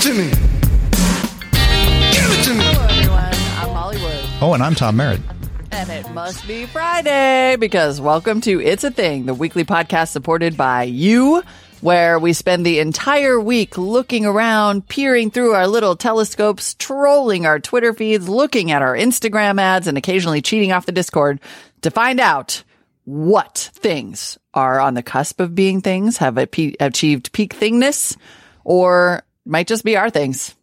It 0.00 0.02
to 0.02 0.14
me. 0.14 0.30
Give 2.12 2.30
it 2.30 2.44
to 2.44 2.54
me. 2.54 2.64
Hello, 2.64 2.86
everyone. 2.86 3.34
I'm 3.58 3.74
Molly 3.74 4.02
Wood. 4.02 4.24
Oh, 4.40 4.52
and 4.54 4.62
I'm 4.62 4.74
Tom 4.74 4.96
Merritt. 4.96 5.20
And 5.72 5.90
it 5.90 6.10
must 6.12 6.46
be 6.48 6.64
Friday 6.66 7.56
because 7.56 8.00
welcome 8.00 8.40
to 8.42 8.60
It's 8.60 8.82
a 8.82 8.90
Thing, 8.90 9.26
the 9.26 9.34
weekly 9.34 9.64
podcast 9.64 10.08
supported 10.08 10.56
by 10.56 10.84
you, 10.84 11.42
where 11.82 12.18
we 12.18 12.32
spend 12.32 12.64
the 12.64 12.78
entire 12.78 13.38
week 13.38 13.76
looking 13.76 14.24
around, 14.24 14.88
peering 14.88 15.30
through 15.30 15.52
our 15.52 15.66
little 15.66 15.96
telescopes, 15.96 16.74
trolling 16.74 17.44
our 17.44 17.58
Twitter 17.60 17.92
feeds, 17.92 18.26
looking 18.26 18.70
at 18.70 18.82
our 18.82 18.96
Instagram 18.96 19.60
ads, 19.60 19.86
and 19.86 19.98
occasionally 19.98 20.40
cheating 20.40 20.72
off 20.72 20.86
the 20.86 20.92
Discord 20.92 21.40
to 21.82 21.90
find 21.90 22.20
out 22.20 22.62
what 23.04 23.70
things 23.74 24.38
are 24.54 24.80
on 24.80 24.94
the 24.94 25.02
cusp 25.02 25.40
of 25.40 25.54
being 25.54 25.82
things, 25.82 26.16
have 26.18 26.38
achieved 26.38 27.32
peak 27.32 27.54
thingness, 27.54 28.16
or 28.64 29.22
might 29.44 29.66
just 29.66 29.84
be 29.84 29.96
our 29.96 30.10
things. 30.10 30.54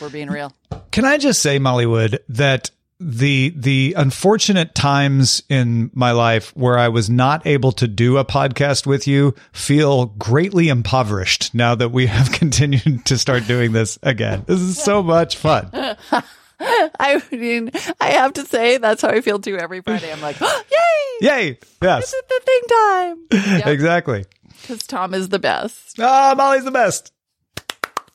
We're 0.00 0.10
being 0.10 0.28
real. 0.30 0.52
Can 0.92 1.04
I 1.04 1.18
just 1.18 1.42
say, 1.42 1.58
Mollywood, 1.58 2.18
that 2.28 2.70
the 3.00 3.52
the 3.56 3.94
unfortunate 3.98 4.74
times 4.74 5.42
in 5.48 5.90
my 5.94 6.12
life 6.12 6.56
where 6.56 6.78
I 6.78 6.88
was 6.88 7.10
not 7.10 7.44
able 7.46 7.72
to 7.72 7.88
do 7.88 8.16
a 8.18 8.24
podcast 8.24 8.86
with 8.86 9.06
you 9.08 9.34
feel 9.52 10.06
greatly 10.06 10.68
impoverished 10.68 11.54
now 11.54 11.74
that 11.74 11.90
we 11.90 12.06
have 12.06 12.30
continued 12.38 13.04
to 13.06 13.18
start 13.18 13.46
doing 13.46 13.72
this 13.72 13.98
again. 14.02 14.44
This 14.46 14.60
is 14.60 14.78
so 14.82 15.02
much 15.02 15.36
fun. 15.36 15.70
I 16.60 17.20
mean, 17.32 17.72
I 18.00 18.10
have 18.12 18.34
to 18.34 18.46
say 18.46 18.78
that's 18.78 19.02
how 19.02 19.08
I 19.08 19.20
feel 19.20 19.40
too 19.40 19.58
every 19.58 19.80
Friday. 19.82 20.10
I'm 20.10 20.20
like, 20.20 20.40
yay! 20.40 20.48
Yay! 21.20 21.58
Yes, 21.82 22.14
It's 22.14 22.28
the 22.28 22.40
thing 22.44 22.62
time. 22.70 23.58
Yep, 23.58 23.66
exactly. 23.66 24.24
because 24.62 24.86
Tom 24.86 25.14
is 25.14 25.28
the 25.28 25.40
best. 25.40 25.98
Ah, 26.00 26.34
Molly's 26.36 26.64
the 26.64 26.70
best. 26.70 27.12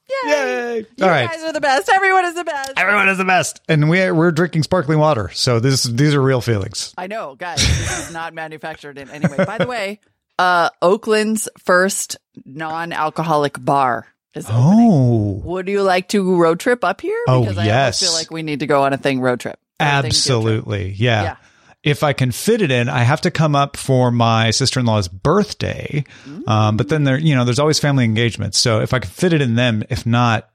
Yay! 0.10 0.30
Yay! 0.32 0.78
You 0.98 1.04
All 1.06 1.10
right. 1.10 1.30
guys 1.30 1.44
are 1.44 1.54
the 1.54 1.62
best. 1.62 1.90
Everyone 1.94 2.26
is 2.26 2.36
the 2.36 2.44
best. 2.44 2.74
Everyone 2.78 3.10
is 3.10 3.18
the 3.18 3.26
best, 3.26 3.62
and 3.70 3.90
we 3.90 4.12
we're 4.12 4.32
drinking 4.32 4.64
sparkling 4.64 5.00
water, 5.00 5.30
so 5.34 5.60
this 5.60 5.84
these 5.84 6.16
are 6.16 6.22
real 6.22 6.42
feelings. 6.42 6.94
I 6.98 7.08
know, 7.08 7.36
guys. 7.36 7.58
This 7.60 8.08
is 8.08 8.14
not 8.14 8.34
manufactured 8.34 8.98
in 8.98 9.10
any 9.10 9.28
way. 9.28 9.46
By 9.46 9.58
the 9.60 9.68
way, 9.68 10.00
uh, 10.40 10.70
Oakland's 10.82 11.48
first 11.60 12.18
non-alcoholic 12.46 13.64
bar 13.64 14.08
is 14.34 14.46
opening. 14.50 14.90
Oh, 14.92 15.42
Would 15.46 15.68
you 15.68 15.84
like 15.84 16.08
to 16.10 16.36
road 16.40 16.60
trip 16.60 16.84
up 16.84 17.02
here? 17.02 17.20
Oh, 17.28 17.42
Because 17.42 17.58
I 17.58 17.66
yes. 17.66 18.02
almost 18.02 18.04
feel 18.04 18.14
like 18.20 18.32
we 18.32 18.44
need 18.44 18.60
to 18.62 18.68
go 18.68 18.84
on 18.84 18.94
a 18.94 18.98
thing 18.98 19.22
road 19.22 19.40
trip. 19.40 19.60
A 19.80 20.02
thing 20.02 20.12
field 20.12 20.14
trip. 20.14 20.14
Absolutely. 20.14 20.90
Yeah. 20.92 21.24
Yeah. 21.24 21.36
If 21.84 22.04
I 22.04 22.12
can 22.14 22.32
fit 22.32 22.62
it 22.62 22.72
in, 22.72 22.90
I 22.90 23.04
have 23.04 23.22
to 23.22 23.32
come 23.32 23.56
up 23.56 23.78
for 23.78 24.12
my 24.12 24.52
sister 24.52 24.80
in 24.82 24.86
law's 24.86 25.08
birthday. 25.08 26.04
Um, 26.46 26.76
but 26.76 26.90
then 26.90 27.06
there, 27.06 27.18
you 27.18 27.36
know, 27.36 27.46
there's 27.46 27.60
always 27.60 27.80
family 27.80 28.04
engagements. 28.04 28.60
So 28.60 28.82
if 28.82 28.94
I 28.94 29.00
can 29.00 29.10
fit 29.10 29.32
it 29.32 29.42
in 29.42 29.56
them, 29.56 29.84
if 29.90 30.06
not, 30.06 30.50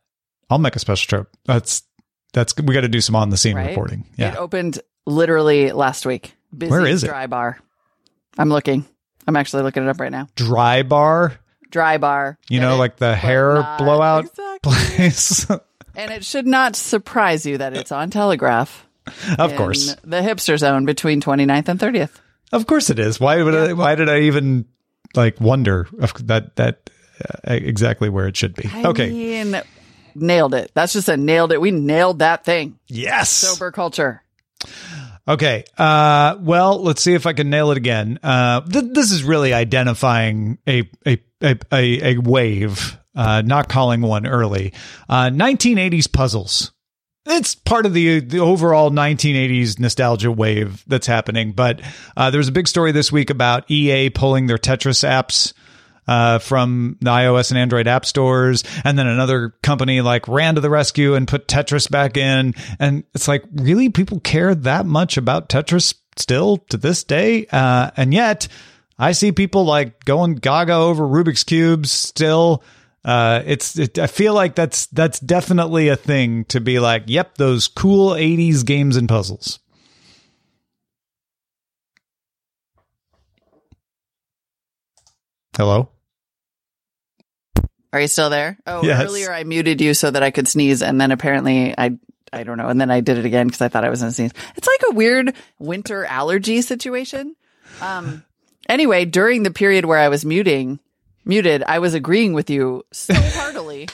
I'll 0.51 0.59
make 0.59 0.77
a 0.77 0.79
special 0.79 1.09
trip. 1.09 1.35
That's, 1.47 1.83
that's, 2.35 2.55
we 2.57 2.75
got 2.75 2.83
to 2.83 2.89
do 2.89 3.01
some 3.01 3.17
on 3.17 3.31
the 3.31 3.39
scene 3.39 3.57
Right? 3.57 3.71
reporting. 3.71 4.05
It 4.19 4.37
opened 4.37 4.81
literally 5.07 5.73
last 5.73 6.05
week. 6.05 6.35
Busy 6.57 6.71
Where 6.71 6.87
is 6.87 7.03
it? 7.05 7.09
Dry 7.09 7.27
bar. 7.27 7.59
I'm 8.37 8.51
looking. 8.51 8.85
I'm 9.27 9.37
actually 9.37 9.63
looking 9.63 9.83
it 9.85 9.89
up 9.89 10.01
right 10.01 10.13
now. 10.13 10.29
Dry 10.37 10.83
bar, 10.83 11.39
Dry 11.71 11.97
bar. 11.97 12.39
you 12.51 12.61
know, 12.61 12.77
like 12.77 12.97
the 12.97 13.17
hair 13.17 13.55
blowout 13.79 14.27
Exactly. 14.27 14.59
place. 14.63 15.47
And 15.97 16.11
it 16.11 16.25
should 16.25 16.47
not 16.47 16.77
surprise 16.77 17.47
you 17.47 17.57
that 17.59 17.75
it's 17.75 17.91
on 17.93 18.11
Telegraph. 18.11 18.87
of 19.39 19.55
course. 19.57 19.95
The 20.03 20.21
hipster 20.21 20.59
zone 20.59 20.85
between 20.85 21.21
29th 21.21 21.69
and 21.69 21.81
30th. 21.81 22.21
Of 22.53 22.67
course 22.67 22.91
it 22.91 22.99
is. 22.99 23.19
Why 23.19 23.43
would 23.43 23.55
I, 23.55 23.73
why 23.73 23.95
did 23.95 24.09
I 24.09 24.21
even 24.21 24.67
like 25.15 25.41
wonder 25.41 25.89
that, 26.25 26.57
that 26.57 26.91
uh, 27.23 27.31
exactly 27.53 28.09
where 28.09 28.29
it 28.29 28.37
should 28.37 28.55
be? 28.55 28.69
I 28.73 28.85
okay. 28.87 29.11
mean, 29.11 29.61
nailed 30.15 30.55
it. 30.55 30.71
That's 30.75 30.93
just 30.93 31.09
a 31.09 31.17
nailed 31.17 31.53
it. 31.53 31.61
We 31.61 31.71
nailed 31.71 32.21
that 32.21 32.45
thing. 32.45 32.79
Yes. 32.89 33.31
Sober 33.31 33.73
culture. 33.73 34.23
Okay. 35.27 35.65
Uh, 35.79 36.37
well, 36.41 36.83
let's 36.83 37.03
see 37.03 37.15
if 37.15 37.27
I 37.27 37.33
can 37.33 37.51
nail 37.51 37.71
it 37.71 37.79
again. 37.79 38.19
Uh, 38.23 38.61
th- 38.61 38.93
this 38.93 39.11
is 39.11 39.25
really 39.25 39.53
identifying 39.53 40.59
a 40.69 40.89
a 41.07 41.19
a, 41.43 41.57
a, 41.73 42.15
a 42.15 42.19
wave, 42.19 42.99
uh, 43.15 43.43
not 43.45 43.69
calling 43.69 44.01
one 44.03 44.27
early. 44.27 44.73
Uh, 45.09 45.31
1980s 45.31 46.11
puzzles. 46.13 46.73
It's 47.27 47.55
part 47.55 47.87
of 47.87 47.95
the 47.95 48.21
the 48.21 48.41
overall 48.41 48.91
1980s 48.91 49.79
nostalgia 49.79 50.31
wave 50.31 50.85
that's 50.87 51.07
happening. 51.07 51.53
But 51.53 51.81
uh, 52.17 52.31
there 52.31 52.39
was 52.39 52.49
a 52.49 52.53
big 52.53 52.69
story 52.69 52.93
this 52.93 53.11
week 53.11 53.31
about 53.31 53.71
EA 53.71 54.11
pulling 54.11 54.47
their 54.47 54.59
Tetris 54.59 55.09
apps 55.09 55.55
uh, 56.07 56.39
from 56.39 56.97
the 57.01 57.11
iOS 57.11 57.51
and 57.51 57.59
Android 57.59 57.87
app 57.89 58.05
stores. 58.05 58.65
And 58.85 58.99
then 58.99 59.07
another 59.07 59.55
company 59.63 60.01
like 60.01 60.29
ran 60.29 60.57
to 60.57 60.61
the 60.61 60.71
rescue 60.71 61.15
and 61.15 61.27
put 61.27 61.49
Tetris 61.49 61.91
back 61.91 62.17
in. 62.17 62.55
And 62.79 63.05
it's 63.15 63.29
like, 63.29 63.45
really? 63.55 63.89
People 63.89 64.21
care 64.21 64.55
that 64.55 64.87
much 64.87 65.17
about 65.17 65.49
Tetris 65.49 65.95
still 66.17 66.59
to 66.69 66.77
this 66.77 67.05
day? 67.05 67.47
Uh, 67.51 67.91
and 67.97 68.13
yet 68.13 68.49
I 68.99 69.13
see 69.13 69.33
people 69.33 69.65
like 69.65 70.05
going 70.05 70.35
gaga 70.35 70.75
over 70.75 71.05
Rubik's 71.05 71.45
cubes 71.45 71.91
still. 71.91 72.63
Uh, 73.05 73.43
it's, 73.45 73.79
it, 73.79 73.99
I 73.99 74.07
feel 74.07 74.33
like 74.35 74.55
that's, 74.55 74.87
that's 74.87 75.21
definitely 75.21 75.89
a 75.89 75.97
thing 75.97 76.45
to 76.47 76.61
be 76.61 76.79
like, 76.79 77.05
yep, 77.07 77.37
those 77.37 77.69
cool 77.69 78.11
80s 78.13 78.65
games 78.65 78.97
and 78.97 79.09
puzzles. 79.09 79.59
Hello? 85.57 85.89
Are 87.93 88.01
you 88.01 88.09
still 88.09 88.31
there? 88.31 88.59
Oh, 88.67 88.83
Yes. 88.83 89.05
earlier 89.07 89.33
I 89.33 89.45
muted 89.45 89.81
you 89.81 89.95
so 89.95 90.11
that 90.11 90.23
I 90.23 90.31
could 90.33 90.49
sneeze, 90.49 90.83
and 90.83 91.01
then 91.01 91.13
apparently 91.13 91.75
I 91.79 91.97
I 92.33 92.43
don't 92.43 92.59
know, 92.59 92.67
and 92.69 92.81
then 92.81 92.91
I 92.91 93.01
did 93.01 93.19
it 93.19 93.25
again 93.25 93.47
because 93.47 93.61
I 93.61 93.69
thought 93.69 93.85
I 93.85 93.91
was 93.91 94.01
going 94.01 94.11
to 94.11 94.15
sneeze. 94.15 94.33
It's 94.57 94.67
like 94.67 94.83
a 94.91 94.95
weird 94.95 95.35
winter 95.61 96.05
allergy 96.05 96.61
situation. 96.63 97.37
Um. 97.81 98.25
Anyway, 98.69 99.05
during 99.05 99.43
the 99.45 99.53
period 99.53 99.85
where 99.85 99.99
I 99.99 100.09
was 100.09 100.25
muting 100.25 100.81
muted, 101.25 101.63
I 101.63 101.79
was 101.79 101.95
agreeing 101.95 102.33
with 102.33 102.51
you 102.51 102.85
so 102.93 103.15
heartily. 103.17 103.89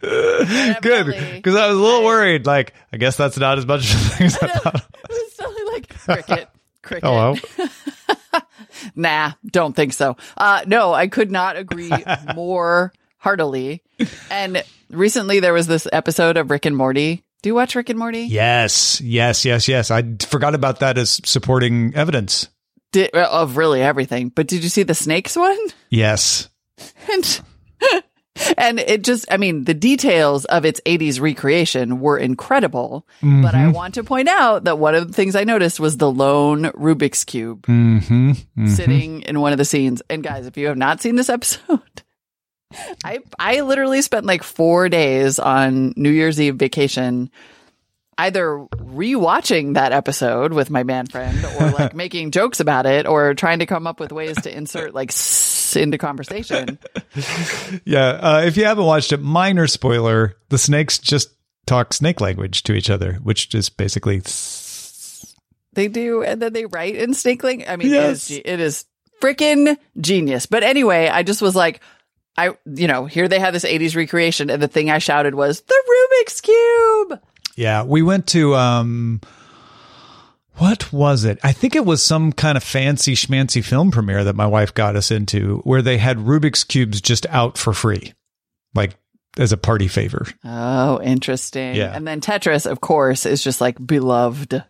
Good, 0.00 1.06
because 1.36 1.54
I 1.56 1.68
was 1.68 1.76
a 1.76 1.80
little 1.80 2.04
worried. 2.04 2.46
Like, 2.46 2.74
I 2.92 2.96
guess 2.96 3.16
that's 3.16 3.38
not 3.38 3.58
as 3.58 3.66
much 3.66 3.92
of 3.92 4.00
a 4.00 4.08
thing 4.10 4.26
as 4.26 4.38
I 4.38 4.48
thought. 4.48 4.74
It 4.76 5.10
was 5.10 5.72
like 5.72 5.88
cricket, 5.88 6.48
cricket. 6.82 7.04
Hello. 7.04 7.34
Nah, 8.94 9.32
don't 9.46 9.76
think 9.76 9.92
so. 9.92 10.16
Uh, 10.36 10.62
no, 10.66 10.92
I 10.94 11.08
could 11.08 11.30
not 11.30 11.56
agree 11.56 11.92
more 12.34 12.92
heartily. 13.18 13.82
And 14.30 14.62
recently 14.88 15.40
there 15.40 15.52
was 15.52 15.66
this 15.66 15.86
episode 15.92 16.36
of 16.36 16.50
Rick 16.50 16.66
and 16.66 16.76
Morty. 16.76 17.22
Do 17.42 17.48
you 17.50 17.54
watch 17.54 17.74
Rick 17.74 17.90
and 17.90 17.98
Morty? 17.98 18.20
Yes, 18.22 19.00
yes, 19.00 19.44
yes, 19.44 19.68
yes. 19.68 19.90
I 19.90 20.02
forgot 20.20 20.54
about 20.54 20.80
that 20.80 20.98
as 20.98 21.20
supporting 21.24 21.94
evidence. 21.94 22.48
Did, 22.92 23.10
of 23.12 23.56
really 23.56 23.82
everything. 23.82 24.28
But 24.30 24.46
did 24.48 24.62
you 24.62 24.68
see 24.68 24.82
the 24.82 24.94
snakes 24.94 25.36
one? 25.36 25.58
Yes. 25.90 26.48
And, 27.12 27.40
and 28.56 28.78
it 28.80 29.02
just, 29.04 29.26
I 29.30 29.36
mean, 29.36 29.64
the 29.64 29.74
details 29.74 30.44
of 30.46 30.64
its 30.64 30.80
80s 30.86 31.20
recreation 31.20 32.00
were 32.00 32.16
incredible. 32.16 33.06
But 33.20 33.54
I 33.54 33.68
want 33.68 33.94
to 33.94 34.04
point 34.04 34.28
out 34.28 34.64
that 34.64 34.78
one 34.78 34.94
of 34.94 35.06
the 35.08 35.12
things 35.12 35.34
I 35.36 35.44
noticed 35.44 35.78
was 35.80 35.96
the 35.96 36.10
lone 36.10 36.64
Rubik's 36.64 37.24
Cube 37.24 37.66
Mm-hmm. 37.66 38.66
sitting 38.66 39.22
in 39.22 39.40
one 39.40 39.52
of 39.52 39.58
the 39.58 39.64
scenes. 39.64 40.00
And 40.08 40.22
guys, 40.22 40.46
if 40.46 40.56
you 40.56 40.68
have 40.68 40.78
not 40.78 41.02
seen 41.02 41.16
this 41.16 41.28
episode, 41.28 41.80
I 43.04 43.18
I 43.38 43.60
literally 43.62 44.00
spent 44.00 44.26
like 44.26 44.42
four 44.44 44.88
days 44.88 45.38
on 45.38 45.92
New 45.96 46.10
Year's 46.10 46.40
Eve 46.40 46.56
vacation, 46.56 47.30
either 48.26 48.66
rewatching 48.76 49.74
that 49.74 49.92
episode 49.92 50.52
with 50.52 50.70
my 50.70 50.82
man 50.82 51.06
friend, 51.06 51.44
or 51.58 51.70
like 51.70 51.94
making 52.04 52.30
jokes 52.30 52.60
about 52.60 52.86
it, 52.86 53.06
or 53.06 53.34
trying 53.34 53.58
to 53.60 53.66
come 53.66 53.86
up 53.86 54.00
with 54.00 54.12
ways 54.12 54.36
to 54.42 54.56
insert 54.56 54.94
like 54.94 55.10
s- 55.10 55.76
into 55.76 55.98
conversation. 55.98 56.78
Yeah. 57.84 58.06
Uh, 58.08 58.42
if 58.46 58.56
you 58.56 58.64
haven't 58.64 58.84
watched 58.84 59.12
it, 59.12 59.20
minor 59.20 59.66
spoiler: 59.66 60.36
the 60.48 60.58
snakes 60.58 60.98
just 60.98 61.30
talk 61.66 61.92
snake 61.92 62.20
language 62.20 62.62
to 62.64 62.72
each 62.72 62.90
other, 62.90 63.14
which 63.22 63.54
is 63.54 63.68
basically. 63.68 64.22
They 65.72 65.86
do, 65.88 66.22
and 66.24 66.42
then 66.42 66.52
they 66.52 66.66
write 66.66 66.96
in 66.96 67.14
snake 67.14 67.44
language. 67.44 67.68
I 67.68 67.76
mean, 67.76 67.90
Yes. 67.90 68.30
it 68.30 68.34
is, 68.34 68.42
it 68.44 68.60
is 68.60 68.84
freaking 69.22 69.76
genius. 70.00 70.46
But 70.46 70.62
anyway, 70.64 71.08
I 71.08 71.22
just 71.22 71.40
was 71.42 71.54
like, 71.54 71.80
I, 72.36 72.56
you 72.64 72.88
know, 72.88 73.06
here 73.06 73.28
they 73.28 73.38
have 73.38 73.52
this 73.52 73.64
80s 73.64 73.94
recreation, 73.94 74.50
and 74.50 74.60
the 74.60 74.66
thing 74.68 74.90
I 74.90 74.98
shouted 74.98 75.34
was 75.34 75.60
the 75.60 75.82
Rubik's 76.24 76.40
Cube. 76.40 77.20
Yeah, 77.56 77.82
we 77.82 78.02
went 78.02 78.26
to 78.28 78.54
um 78.54 79.20
what 80.54 80.92
was 80.92 81.24
it? 81.24 81.38
I 81.42 81.52
think 81.52 81.74
it 81.74 81.86
was 81.86 82.02
some 82.02 82.32
kind 82.32 82.56
of 82.56 82.62
fancy 82.62 83.14
schmancy 83.14 83.64
film 83.64 83.90
premiere 83.90 84.24
that 84.24 84.36
my 84.36 84.46
wife 84.46 84.74
got 84.74 84.94
us 84.94 85.10
into 85.10 85.58
where 85.64 85.80
they 85.80 85.96
had 85.96 86.18
Rubik's 86.18 86.64
cubes 86.64 87.00
just 87.00 87.26
out 87.26 87.56
for 87.56 87.72
free. 87.72 88.12
Like 88.74 88.96
as 89.38 89.52
a 89.52 89.56
party 89.56 89.88
favor. 89.88 90.26
Oh, 90.44 91.00
interesting. 91.00 91.76
Yeah. 91.76 91.94
And 91.94 92.06
then 92.06 92.20
Tetris, 92.20 92.70
of 92.70 92.80
course, 92.80 93.26
is 93.26 93.42
just 93.42 93.60
like 93.60 93.84
beloved. 93.84 94.62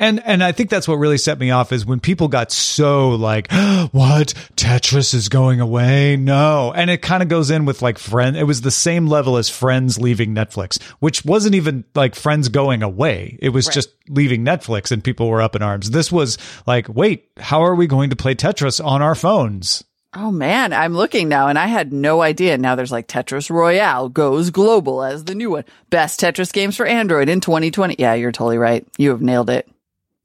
And 0.00 0.20
and 0.24 0.42
I 0.42 0.52
think 0.52 0.70
that's 0.70 0.88
what 0.88 0.94
really 0.94 1.18
set 1.18 1.38
me 1.38 1.50
off 1.50 1.72
is 1.72 1.84
when 1.84 2.00
people 2.00 2.26
got 2.26 2.50
so 2.50 3.10
like, 3.10 3.52
what 3.92 4.32
Tetris 4.56 5.12
is 5.14 5.28
going 5.28 5.60
away? 5.60 6.16
No, 6.16 6.72
and 6.74 6.88
it 6.90 7.02
kind 7.02 7.22
of 7.22 7.28
goes 7.28 7.50
in 7.50 7.66
with 7.66 7.82
like 7.82 7.98
friend. 7.98 8.34
It 8.36 8.44
was 8.44 8.62
the 8.62 8.70
same 8.70 9.06
level 9.06 9.36
as 9.36 9.50
Friends 9.50 9.98
leaving 9.98 10.34
Netflix, 10.34 10.82
which 11.00 11.22
wasn't 11.24 11.54
even 11.54 11.84
like 11.94 12.14
Friends 12.14 12.48
going 12.48 12.82
away. 12.82 13.38
It 13.42 13.50
was 13.50 13.66
Right. 13.66 13.74
just 13.74 13.90
leaving 14.08 14.42
Netflix, 14.42 14.90
and 14.90 15.04
people 15.04 15.28
were 15.28 15.42
up 15.42 15.54
in 15.54 15.60
arms. 15.62 15.90
This 15.90 16.10
was 16.10 16.38
like, 16.66 16.88
wait, 16.88 17.26
how 17.36 17.62
are 17.62 17.74
we 17.74 17.86
going 17.86 18.08
to 18.08 18.16
play 18.16 18.34
Tetris 18.34 18.82
on 18.82 19.02
our 19.02 19.14
phones? 19.14 19.84
Oh 20.14 20.30
man, 20.32 20.72
I'm 20.72 20.94
looking 20.94 21.28
now 21.28 21.46
and 21.48 21.56
I 21.58 21.66
had 21.66 21.92
no 21.92 22.20
idea. 22.22 22.56
Now 22.58 22.74
there's 22.74 22.90
like 22.90 23.06
Tetris 23.06 23.48
Royale 23.50 24.08
goes 24.08 24.50
global 24.50 25.04
as 25.04 25.24
the 25.24 25.34
new 25.36 25.50
one. 25.50 25.64
Best 25.90 26.18
Tetris 26.20 26.52
games 26.52 26.76
for 26.76 26.84
Android 26.86 27.28
in 27.28 27.40
2020. 27.40 27.96
Yeah, 27.98 28.14
you're 28.14 28.32
totally 28.32 28.58
right. 28.58 28.84
You 28.98 29.10
have 29.10 29.20
nailed 29.22 29.50
it. 29.50 29.68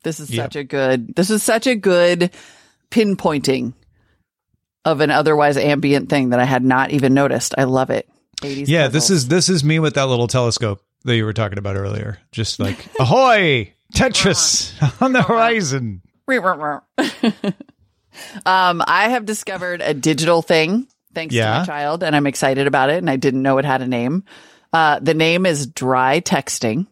This 0.05 0.19
is 0.21 0.29
Yep. 0.31 0.43
such 0.45 0.55
a 0.55 0.63
good, 0.63 1.15
this 1.15 1.29
is 1.29 1.43
such 1.43 1.67
a 1.67 1.75
good 1.75 2.29
pinpointing 2.91 3.73
of 4.85 5.01
an 5.01 5.09
otherwise 5.11 5.57
ambient 5.57 6.09
thing 6.09 6.29
that 6.29 6.39
I 6.39 6.45
had 6.45 6.63
not 6.63 6.91
even 6.91 7.13
noticed. 7.13 7.55
I 7.57 7.63
love 7.65 7.89
it. 7.89 8.07
80s 8.41 8.67
Yeah, 8.67 8.87
this 8.87 9.09
is 9.09 9.27
this 9.29 9.49
is 9.49 9.63
me 9.63 9.79
with 9.79 9.95
that 9.95 10.05
little 10.07 10.27
telescope 10.27 10.81
that 11.05 11.15
you 11.15 11.25
were 11.25 11.33
talking 11.33 11.57
about 11.57 11.75
earlier. 11.75 12.19
Just 12.31 12.59
like, 12.59 12.85
ahoy, 12.99 13.73
Tetris 13.95 14.73
on 15.01 15.11
the 15.13 15.23
horizon. 15.23 16.01
um, 18.45 18.81
I 18.87 19.09
have 19.09 19.25
discovered 19.25 19.81
a 19.81 19.93
digital 19.93 20.41
thing 20.41 20.87
thanks 21.13 21.33
to 21.33 21.37
Yeah. 21.39 21.59
my 21.59 21.65
child, 21.65 22.03
and 22.03 22.15
I'm 22.15 22.27
excited 22.27 22.67
about 22.67 22.89
it. 22.89 22.97
And 22.97 23.09
I 23.09 23.15
didn't 23.15 23.41
know 23.41 23.57
it 23.57 23.65
had 23.65 23.81
a 23.81 23.87
name. 23.87 24.23
Uh, 24.73 24.99
the 24.99 25.13
name 25.13 25.45
is 25.45 25.65
dry 25.67 26.19
texting. 26.21 26.87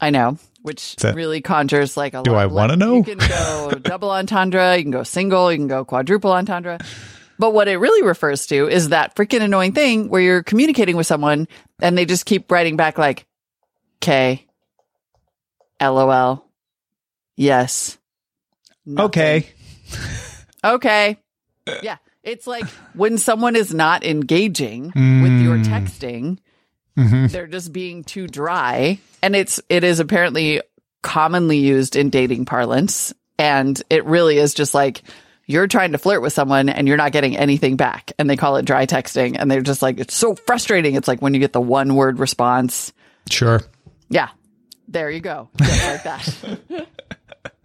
I 0.00 0.10
know, 0.10 0.38
which 0.62 0.96
that- 0.96 1.14
really 1.14 1.40
conjures 1.40 1.96
like 1.96 2.14
a 2.14 2.22
Do 2.22 2.32
lot. 2.32 2.40
I 2.42 2.46
wanna 2.46 2.76
know? 2.76 2.94
You 2.96 3.04
can 3.04 3.18
go 3.18 3.70
double 3.82 4.10
entendre, 4.10 4.76
you 4.76 4.82
can 4.82 4.90
go 4.90 5.02
single, 5.02 5.50
you 5.52 5.58
can 5.58 5.66
go 5.68 5.84
quadruple 5.84 6.32
entendre. 6.32 6.78
But 7.38 7.52
what 7.54 7.66
it 7.68 7.76
really 7.78 8.02
refers 8.06 8.46
to 8.48 8.68
is 8.68 8.90
that 8.90 9.16
freaking 9.16 9.42
annoying 9.42 9.72
thing 9.72 10.08
where 10.08 10.20
you're 10.22 10.42
communicating 10.42 10.96
with 10.96 11.06
someone 11.06 11.48
and 11.80 11.98
they 11.98 12.04
just 12.04 12.24
keep 12.26 12.50
writing 12.52 12.76
back 12.76 12.98
like 12.98 13.26
K, 14.00 14.46
LOL, 15.80 16.44
yes, 17.36 17.98
nothing. 18.86 19.06
Okay. 19.06 19.46
Okay. 20.64 21.18
Yeah. 21.82 21.96
It's 22.22 22.46
like 22.46 22.64
when 22.94 23.18
someone 23.18 23.56
is 23.56 23.74
not 23.74 24.04
engaging 24.04 24.84
with 24.94 25.40
your 25.42 25.56
Mm. 25.56 25.64
texting, 25.64 26.38
Mm-hmm. 26.96 27.26
they're 27.28 27.46
just 27.46 27.72
being 27.72 28.04
too 28.04 28.26
dry. 28.26 28.98
And 29.22 29.34
it's 29.34 29.60
it 29.68 29.84
is 29.84 30.00
apparently 30.00 30.60
commonly 31.02 31.58
used 31.58 31.96
in 31.96 32.10
dating 32.10 32.44
parlance. 32.44 33.12
And 33.38 33.80
it 33.90 34.04
really 34.04 34.38
is 34.38 34.54
just 34.54 34.74
like 34.74 35.02
you're 35.46 35.66
trying 35.66 35.92
to 35.92 35.98
flirt 35.98 36.22
with 36.22 36.32
someone 36.32 36.68
and 36.68 36.86
you're 36.86 36.96
not 36.96 37.12
getting 37.12 37.36
anything 37.36 37.76
back. 37.76 38.12
And 38.18 38.28
they 38.28 38.36
call 38.36 38.56
it 38.56 38.64
dry 38.64 38.86
texting. 38.86 39.36
And 39.38 39.50
they're 39.50 39.62
just 39.62 39.82
like, 39.82 39.98
it's 39.98 40.14
so 40.14 40.34
frustrating. 40.34 40.94
It's 40.94 41.08
like 41.08 41.20
when 41.20 41.34
you 41.34 41.40
get 41.40 41.52
the 41.52 41.60
one 41.60 41.94
word 41.94 42.18
response. 42.18 42.92
Sure. 43.30 43.60
Yeah. 44.08 44.28
There 44.88 45.10
you 45.10 45.20
go. 45.20 45.48
Just 45.56 45.86
like 45.86 46.02
that. 46.04 46.86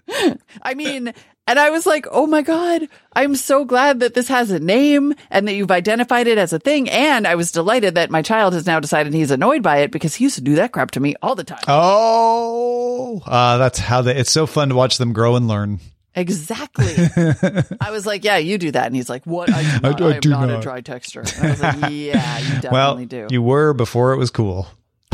I 0.64 0.74
mean, 0.74 1.14
and 1.48 1.58
I 1.58 1.70
was 1.72 1.86
like, 1.86 2.06
oh 2.12 2.28
my 2.28 2.42
God, 2.42 2.88
I'm 3.14 3.36
so 3.36 3.66
glad 3.66 4.02
that 4.02 4.14
this 4.14 4.28
has 4.28 4.52
a 4.52 4.60
name 4.60 5.14
and 5.32 5.48
that 5.48 5.54
you've 5.56 5.72
identified 5.72 6.28
it 6.28 6.38
as 6.38 6.54
a 6.54 6.60
thing. 6.60 6.90
And 6.90 7.26
I 7.26 7.36
was 7.36 7.52
delighted 7.52 7.96
that 7.96 8.12
my 8.12 8.22
child 8.22 8.54
has 8.54 8.66
now 8.68 8.80
decided 8.80 9.14
he's 9.14 9.32
annoyed 9.32 9.64
by 9.64 9.78
it 9.78 9.92
because 9.92 10.14
he 10.16 10.26
used 10.26 10.36
to 10.36 10.42
do 10.42 10.56
that 10.56 10.72
crap 10.74 10.92
to 10.92 11.00
me 11.00 11.16
all 11.22 11.34
the 11.36 11.44
time. 11.44 11.64
Oh, 11.68 13.22
uh, 13.26 13.58
that's 13.58 13.80
how 13.80 14.02
they. 14.02 14.16
It's 14.16 14.32
so 14.32 14.46
fun 14.46 14.70
to 14.70 14.76
watch 14.76 14.98
them 14.98 15.14
grow 15.14 15.36
and 15.36 15.48
learn. 15.48 15.80
Exactly. 16.16 16.94
I 17.80 17.92
was 17.92 18.08
like, 18.08 18.24
yeah, 18.24 18.38
you 18.38 18.58
do 18.58 18.72
that. 18.72 18.88
And 18.88 18.96
he's 18.96 19.08
like, 19.08 19.24
what? 19.26 19.52
I, 19.54 19.62
do 19.62 19.68
not, 19.82 20.02
I 20.02 20.06
I, 20.06 20.14
am 20.16 20.20
do 20.20 20.30
not, 20.30 20.50
a 20.50 20.60
dry 20.60 20.82
texter. 20.82 21.22
And 21.38 21.46
I 21.46 21.50
was 21.52 21.62
like, 21.62 21.76
yeah, 21.92 22.40
you 22.40 22.62
definitely 22.62 22.72
Well, 22.72 23.06
do. 23.06 23.28
you 23.30 23.42
were 23.44 23.74
before 23.74 24.14
it 24.14 24.18
was 24.18 24.32
cool. 24.32 24.68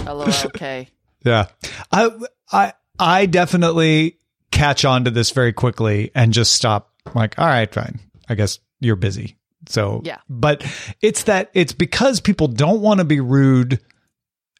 Okay. 0.08 0.88
Yeah, 1.26 1.46
I, 1.90 2.10
I, 2.52 2.74
I 3.00 3.26
definitely 3.28 4.18
catch 4.64 4.86
on 4.86 5.06
to 5.06 5.12
this 5.12 5.32
very 5.32 5.54
quickly 5.54 6.12
and 6.16 6.32
just 6.34 6.54
stop. 6.54 6.92
Like, 7.14 7.38
all 7.38 7.46
right, 7.46 7.72
fine. 7.74 8.00
I 8.30 8.36
guess 8.36 8.60
you're 8.80 8.96
busy. 8.96 9.38
So 9.68 10.02
Yeah. 10.04 10.18
but 10.30 10.66
it's 11.02 11.24
that 11.24 11.50
it's 11.54 11.74
because 11.74 12.20
people 12.22 12.48
don't 12.48 12.82
want 12.82 13.00
to 13.00 13.04
be 13.06 13.20
rude 13.20 13.80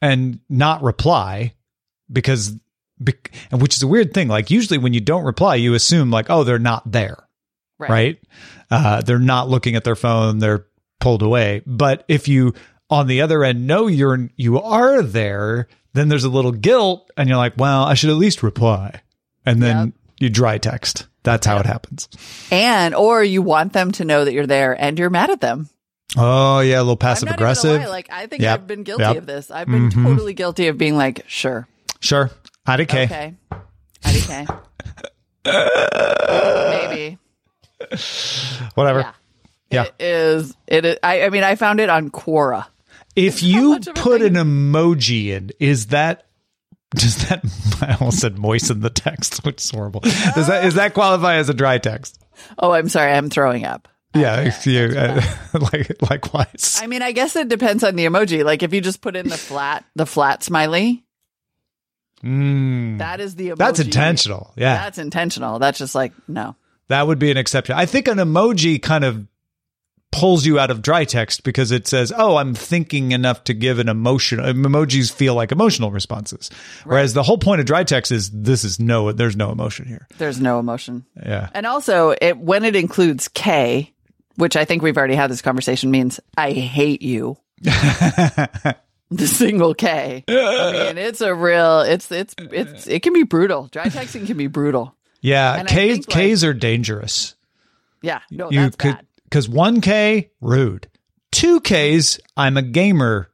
and 0.02 0.40
not 0.50 0.82
reply 0.84 1.54
because, 2.12 2.56
bec- 3.00 3.32
and 3.52 3.62
which 3.62 3.76
is 3.76 3.84
a 3.84 3.88
weird 3.88 4.14
thing. 4.14 4.28
Like 4.28 4.52
usually 4.52 4.78
when 4.78 4.94
you 4.94 5.00
don't 5.02 5.24
reply, 5.24 5.56
you 5.56 5.74
assume 5.74 6.12
like, 6.12 6.30
oh, 6.30 6.44
they're 6.44 6.60
not 6.60 6.90
there. 6.92 7.18
Right. 7.80 7.90
right? 7.90 8.20
Uh, 8.72 9.02
they're 9.02 9.20
not 9.20 9.50
looking 9.50 9.76
at 9.76 9.84
their 9.84 9.96
phone; 9.96 10.40
they're 10.40 10.68
pulled 11.00 11.22
away. 11.22 11.64
But 11.66 12.06
if 12.08 12.28
you, 12.28 12.54
on 12.90 13.08
the 13.08 13.22
other 13.22 13.44
end, 13.44 13.68
know 13.68 13.88
you're 13.88 14.30
you 14.38 14.62
are 14.62 15.02
there, 15.02 15.68
then 15.94 16.08
there's 16.08 16.24
a 16.24 16.30
little 16.30 16.52
guilt, 16.54 17.10
and 17.18 17.28
you're 17.28 17.38
like, 17.38 17.54
"Well, 17.58 17.84
I 17.84 17.94
should 17.96 18.10
at 18.12 18.16
least 18.16 18.42
reply," 18.44 19.02
and 19.46 19.62
then 19.62 19.78
Yep. 19.88 19.94
you 20.20 20.30
dry 20.30 20.58
text. 20.58 21.08
That's 21.24 21.46
how 21.48 21.58
it 21.58 21.66
happens. 21.66 22.10
And, 22.52 22.94
or 22.94 23.24
you 23.24 23.42
want 23.42 23.72
them 23.74 23.92
to 23.94 24.06
know 24.06 24.26
that 24.26 24.34
you're 24.34 24.46
there 24.48 24.74
and 24.80 25.00
you're 25.00 25.10
mad 25.10 25.30
at 25.30 25.40
them. 25.42 25.70
Oh 26.18 26.60
yeah, 26.60 26.78
a 26.78 26.84
little 26.84 26.98
passive 26.98 27.30
aggressive. 27.30 27.82
Like 27.88 28.08
I 28.12 28.28
think 28.28 28.42
Yep. 28.44 28.54
I've 28.60 28.68
been 28.68 28.84
guilty 28.84 29.04
Yep. 29.04 29.18
of 29.18 29.26
this. 29.26 29.50
I've 29.50 29.68
been 29.68 29.90
Mhm. 29.90 30.04
totally 30.04 30.34
guilty 30.34 30.68
of 30.68 30.78
being 30.78 30.96
like, 30.98 31.24
sure, 31.28 31.68
Sure, 32.02 32.30
IDK. 32.68 33.04
okay, 33.06 33.34
IDK, 34.04 34.48
maybe, 35.46 37.18
Whatever. 38.76 39.00
yeah. 39.00 39.12
Yeah. 39.70 39.84
It 39.86 39.96
is. 40.00 40.56
It 40.68 40.86
is. 40.86 40.98
I, 41.02 41.24
I 41.24 41.30
mean, 41.30 41.44
I 41.44 41.56
found 41.56 41.80
it 41.80 41.90
on 41.90 42.12
Quora. 42.12 42.68
If 43.16 43.42
you 43.42 43.70
much 43.72 43.88
of 43.88 43.98
a 43.98 44.00
put 44.00 44.22
an 44.22 44.34
emoji 44.36 45.28
in, 45.30 45.52
is 45.60 45.88
that 45.88 46.26
does 46.96 47.28
that 47.30 47.44
I 47.82 47.96
almost 48.00 48.20
said 48.20 48.38
moisten 48.38 48.82
the 48.82 48.90
text, 48.90 49.44
which 49.46 49.64
is 49.64 49.70
horrible. 49.72 50.02
Does 50.02 50.48
that 50.48 50.66
is 50.66 50.76
that 50.76 50.94
qualify 50.94 51.36
as 51.36 51.50
a 51.50 51.54
dry 51.54 51.78
text? 51.78 52.20
Oh, 52.58 52.72
I'm 52.72 52.90
sorry. 52.90 53.12
I'm 53.12 53.30
throwing 53.30 53.66
up. 53.66 53.88
Yeah, 54.16 54.42
if 54.42 54.68
you, 54.68 54.94
uh, 54.96 55.22
like 55.74 56.00
likewise. 56.08 56.80
I 56.84 56.86
mean, 56.88 57.02
I 57.02 57.14
guess 57.14 57.36
it 57.36 57.50
depends 57.50 57.84
on 57.84 57.96
the 57.96 58.06
emoji. 58.06 58.44
Like 58.46 58.62
if 58.62 58.72
you 58.74 58.80
just 58.82 59.02
put 59.02 59.16
in 59.16 59.28
the 59.28 59.38
flat, 59.38 59.86
the 59.96 60.06
flat 60.06 60.44
smiley, 60.44 61.04
Mm, 62.24 63.00
that 63.00 63.20
is 63.20 63.36
the 63.36 63.50
emoji. 63.50 63.58
that's 63.58 63.80
intentional. 63.80 64.54
Yeah, 64.56 64.76
That's 64.76 64.98
intentional. 64.98 65.60
That's 65.60 65.78
just 65.78 65.94
like 65.94 66.14
no. 66.28 66.56
that 66.88 67.06
would 67.06 67.20
be 67.20 67.32
an 67.32 67.38
exception. 67.38 67.76
I 67.76 67.86
think 67.86 68.08
an 68.08 68.18
emoji 68.18 68.82
kind 68.82 69.04
of 69.04 69.28
pulls 70.14 70.46
you 70.46 70.60
out 70.60 70.72
of 70.72 70.82
dry 70.82 71.04
text 71.04 71.44
because 71.44 71.72
it 71.72 71.88
says, 71.88 72.14
"Oh, 72.16 72.38
I'm 72.38 72.54
thinking 72.56 73.12
enough 73.12 73.44
to 73.46 73.54
give 73.54 73.80
an 73.80 73.90
emotion." 73.90 74.40
Emojis 74.40 75.12
feel 75.12 75.36
like 75.36 75.52
emotional 75.52 75.92
responses, 75.92 76.50
whereas 76.86 77.14
the 77.14 77.24
whole 77.24 77.38
point 77.38 77.60
of 77.60 77.66
dry 77.66 77.84
text 77.84 78.12
is 78.12 78.30
this 78.32 78.64
is 78.64 78.80
no, 78.80 79.12
there's 79.12 79.36
no 79.36 79.52
emotion 79.52 79.86
here. 79.86 80.08
There's 80.18 80.40
no 80.40 80.60
emotion. 80.60 81.06
Yeah. 81.16 81.50
And 81.54 81.66
also, 81.66 82.14
it 82.22 82.38
when 82.38 82.64
it 82.64 82.76
includes 82.76 83.28
K, 83.28 83.92
which 84.36 84.56
I 84.56 84.66
think 84.66 84.82
we've 84.84 84.98
already 84.98 85.16
had 85.16 85.30
this 85.32 85.42
conversation, 85.42 85.92
means 85.92 86.20
I 86.38 86.52
hate 86.52 87.02
you. 87.02 87.38
the 87.62 88.76
single 89.26 89.74
K. 89.74 90.24
I 90.28 90.72
mean, 90.74 90.98
it's 90.98 91.22
a 91.22 91.34
real. 91.34 91.82
It's 91.82 92.12
it's 92.12 92.36
it's 92.40 92.88
it 92.88 93.02
can 93.04 93.14
be 93.14 93.24
brutal. 93.24 93.68
Dry 93.72 93.86
texting 93.86 94.26
can 94.28 94.38
be 94.38 94.48
brutal. 94.48 94.96
Yeah, 95.22 95.56
And 95.56 95.68
K's 95.68 96.44
like- 96.44 96.44
are 96.50 96.54
dangerous. 96.54 97.36
Yeah, 98.02 98.20
no, 98.30 98.52
you 98.52 98.60
that's 98.60 98.76
could 98.76 98.96
bad. 98.98 99.06
Because 99.34 99.50
one 99.50 99.82
K 99.82 100.30
rude, 100.42 100.88
two 101.32 101.60
Ks 101.60 102.20
I'm 102.38 102.56
a 102.56 102.62
gamer, 102.62 103.32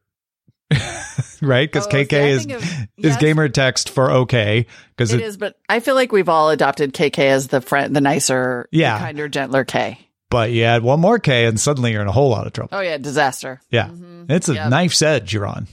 right? 1.41 1.69
Because 1.69 1.87
Oh, 1.87 1.89
KK 1.89 2.13
I 2.13 2.27
is 2.29 2.45
of- 2.45 2.51
is 2.53 2.87
yes. 2.97 3.17
gamer 3.17 3.49
text 3.49 3.89
for 3.89 4.09
okay 4.11 4.65
because 4.95 5.11
It 5.11 5.19
is, 5.19 5.35
but 5.35 5.57
I 5.67 5.81
feel 5.81 5.95
like 5.95 6.13
we've 6.13 6.29
all 6.29 6.51
adopted 6.51 6.93
KK 6.93 7.19
as 7.19 7.47
the 7.49 7.59
friend, 7.59 7.93
the 7.93 7.99
nicer, 8.01 8.69
Yeah. 8.71 8.97
the 8.97 9.03
kinder, 9.03 9.27
gentler 9.27 9.65
K. 9.65 9.99
but 10.29 10.51
you 10.51 10.63
add 10.63 10.83
one 10.83 11.01
more 11.01 11.19
K 11.19 11.45
and 11.47 11.59
suddenly 11.59 11.91
you're 11.91 12.01
in 12.01 12.07
a 12.07 12.13
whole 12.13 12.29
lot 12.29 12.47
of 12.47 12.53
trouble. 12.53 12.69
Oh 12.71 12.79
yeah, 12.81 12.97
disaster. 12.97 13.59
yeah, 13.69 13.87
mm-hmm. 13.87 14.31
it's 14.31 14.47
a 14.47 14.53
Yep. 14.53 14.69
knife's 14.69 15.01
edge 15.01 15.33
you're 15.33 15.47
on. 15.47 15.67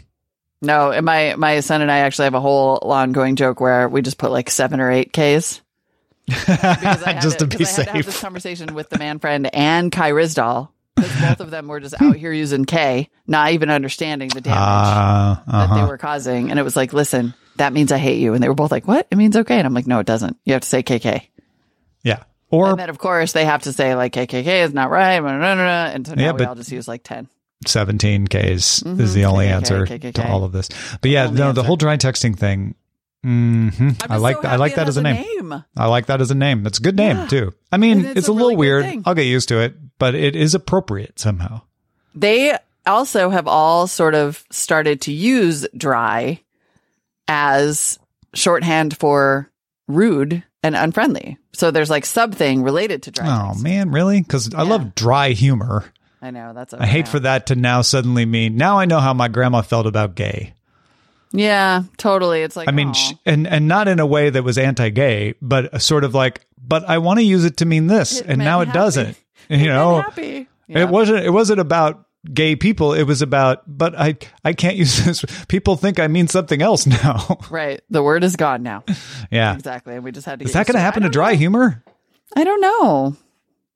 No, 0.60 0.90
and 0.90 1.06
my 1.06 1.36
my 1.36 1.60
son 1.60 1.82
and 1.82 1.92
I 1.92 1.98
actually 1.98 2.24
have 2.24 2.34
a 2.34 2.40
whole 2.40 2.78
ongoing 2.78 3.36
joke 3.36 3.60
where 3.60 3.88
we 3.88 4.02
just 4.02 4.18
put 4.18 4.32
like 4.32 4.50
seven 4.50 4.80
or 4.80 4.90
eight 4.90 5.12
Ks. 5.12 5.60
Because 6.26 7.02
I 7.02 7.12
had 7.12 7.22
Just 7.22 7.38
to 7.40 7.46
be 7.46 7.56
'cause 7.56 7.78
I 7.78 7.82
had 7.82 7.88
to 7.88 7.96
have 7.98 8.06
this 8.06 8.20
conversation 8.20 8.74
with 8.74 8.88
the 8.90 8.98
man 8.98 9.18
friend 9.18 9.48
and 9.54 9.90
Kai 9.92 10.10
Ryssdal 10.12 10.68
because 10.96 11.20
both 11.20 11.40
of 11.40 11.50
them 11.50 11.68
were 11.68 11.78
just 11.80 12.00
out 12.00 12.16
here 12.16 12.32
using 12.32 12.64
K, 12.64 13.08
not 13.26 13.52
even 13.52 13.70
understanding 13.70 14.28
the 14.30 14.40
damage 14.40 14.58
Uh, 14.58 15.34
that 15.46 15.66
they 15.68 15.74
uh-huh. 15.80 15.86
were 15.88 15.98
causing. 15.98 16.50
And 16.50 16.58
it 16.58 16.62
was 16.62 16.74
like, 16.74 16.92
listen, 16.92 17.34
that 17.56 17.72
means 17.72 17.92
I 17.92 17.98
hate 17.98 18.18
you. 18.18 18.32
And 18.34 18.42
they 18.42 18.48
were 18.48 18.54
both 18.54 18.70
like, 18.70 18.88
what? 18.88 19.06
It 19.10 19.16
means 19.16 19.36
okay. 19.36 19.58
And 19.58 19.66
I'm 19.66 19.74
like, 19.74 19.86
no, 19.86 19.98
it 19.98 20.06
doesn't. 20.06 20.36
You 20.44 20.54
have 20.54 20.62
to 20.62 20.68
say 20.68 20.82
KK. 20.82 21.22
Yeah. 22.02 22.22
Or 22.50 22.70
And 22.70 22.78
then 22.78 22.88
of 22.90 22.98
course 22.98 23.32
they 23.32 23.44
have 23.44 23.62
to 23.64 23.72
say 23.72 23.94
like 23.94 24.12
KKK 24.14 24.64
is 24.64 24.72
not 24.72 24.90
right. 24.90 25.20
blah, 25.20 25.36
blah, 25.36 25.54
blah. 25.54 25.62
And 25.86 26.06
so 26.06 26.14
now 26.14 26.22
Yeah, 26.24 26.32
we 26.32 26.44
all 26.44 26.54
just 26.54 26.72
use 26.72 26.88
like 26.88 27.02
10. 27.02 27.28
17 27.66 28.26
Ks 28.28 28.82
is 28.82 29.14
the 29.14 29.24
only 29.24 29.46
KKK, 29.46 29.50
answer 29.50 29.86
KKK. 29.86 30.14
to 30.14 30.28
all 30.28 30.44
of 30.44 30.52
this. 30.52 30.68
But 31.00 31.10
yeah, 31.10 31.28
no, 31.30 31.52
the 31.52 31.62
whole 31.62 31.76
dry 31.76 31.96
texting 31.96 32.36
thing. 32.38 32.74
Hmm 33.26 33.68
I'm 33.80 34.12
I 34.12 34.16
like 34.18 34.36
so 34.36 34.42
that. 34.42 34.52
I 34.52 34.56
like 34.56 34.76
that 34.76 34.86
as 34.86 34.96
a 34.96 35.02
name. 35.02 35.26
name. 35.50 35.64
I 35.76 35.86
like 35.86 36.06
that 36.06 36.20
as 36.20 36.30
a 36.30 36.34
name. 36.36 36.64
It's 36.66 36.78
a 36.78 36.82
good 36.82 36.96
name 36.96 37.16
Yeah. 37.16 37.26
too. 37.26 37.54
I 37.72 37.76
mean, 37.76 37.98
And 37.98 38.06
it's, 38.06 38.18
it's 38.20 38.28
a, 38.28 38.30
a 38.30 38.32
little 38.32 38.48
really 38.50 38.56
weird. 38.56 38.84
thing. 38.84 39.02
I'll 39.04 39.14
get 39.14 39.22
used 39.26 39.48
to 39.48 39.58
it, 39.60 39.74
but 39.98 40.14
it 40.14 40.36
is 40.36 40.54
appropriate 40.54 41.18
somehow. 41.18 41.62
They 42.14 42.56
also 42.86 43.30
have 43.30 43.48
all 43.48 43.88
sort 43.88 44.14
of 44.14 44.44
started 44.50 45.00
to 45.02 45.12
use 45.12 45.66
dry 45.76 46.40
as 47.28 47.98
shorthand 48.34 48.96
for 48.96 49.50
rude 49.88 50.42
and 50.62 50.76
unfriendly. 50.76 51.38
So 51.52 51.70
there's 51.70 51.90
like 51.90 52.06
sub 52.06 52.34
thing 52.34 52.62
related 52.62 53.02
to 53.04 53.10
dry. 53.10 53.26
Oh 53.26 53.48
text. 53.48 53.62
man, 53.64 53.90
really? 53.90 54.20
Because 54.20 54.54
I 54.54 54.62
love 54.62 54.94
dry 54.94 55.30
humor. 55.30 55.84
I 56.22 56.30
know 56.30 56.52
that's. 56.54 56.74
I 56.74 56.86
hate 56.86 57.08
for 57.08 57.20
that 57.20 57.46
to 57.46 57.54
now 57.56 57.82
suddenly 57.82 58.24
mean 58.24 58.56
now 58.56 58.78
I 58.78 58.84
know 58.84 59.00
how 59.00 59.14
my 59.14 59.28
grandma 59.28 59.62
felt 59.62 59.86
about 59.86 60.14
gay. 60.14 60.54
Yeah, 61.38 61.82
totally. 61.96 62.42
It's 62.42 62.56
like 62.56 62.68
I 62.68 62.72
mean, 62.72 62.88
aw. 62.88 62.92
sh- 62.92 63.12
and 63.24 63.46
and 63.46 63.68
not 63.68 63.88
in 63.88 64.00
a 64.00 64.06
way 64.06 64.30
that 64.30 64.42
was 64.42 64.58
anti-gay, 64.58 65.34
but 65.42 65.68
a 65.74 65.80
sort 65.80 66.04
of 66.04 66.14
like, 66.14 66.46
but 66.58 66.84
I 66.88 66.98
want 66.98 67.18
to 67.20 67.24
use 67.24 67.44
it 67.44 67.58
to 67.58 67.64
mean 67.66 67.86
this, 67.86 68.20
It 68.20 68.26
and 68.26 68.38
now 68.38 68.60
it 68.60 68.66
happy. 68.68 68.78
doesn't. 68.78 69.16
You 69.48 69.66
know, 69.68 70.00
happy. 70.02 70.48
Yeah. 70.66 70.80
it 70.80 70.88
wasn't. 70.88 71.24
It 71.24 71.30
wasn't 71.30 71.60
about 71.60 72.04
gay 72.34 72.56
people. 72.56 72.94
It 72.94 73.04
was 73.04 73.22
about, 73.22 73.62
but 73.68 73.94
I 73.96 74.16
I 74.44 74.54
can't 74.54 74.74
use 74.82 75.04
this. 75.04 75.24
People 75.46 75.76
think 75.76 76.00
I 76.00 76.08
mean 76.08 76.26
something 76.26 76.60
else 76.60 76.84
now. 76.84 77.38
right. 77.50 77.80
The 77.88 78.02
word 78.02 78.24
is 78.24 78.34
gone 78.34 78.64
now. 78.64 78.82
yeah, 79.30 79.54
Exactly. 79.54 79.94
And 79.94 80.02
we 80.02 80.10
just 80.10 80.26
had 80.26 80.40
to. 80.40 80.44
is 80.44 80.52
that 80.54 80.66
going 80.66 80.74
to 80.74 80.80
happen 80.80 81.04
to 81.04 81.08
dry 81.10 81.30
know. 81.32 81.38
humor? 81.38 81.84
I 82.34 82.42
don't 82.42 82.60
know. 82.60 83.16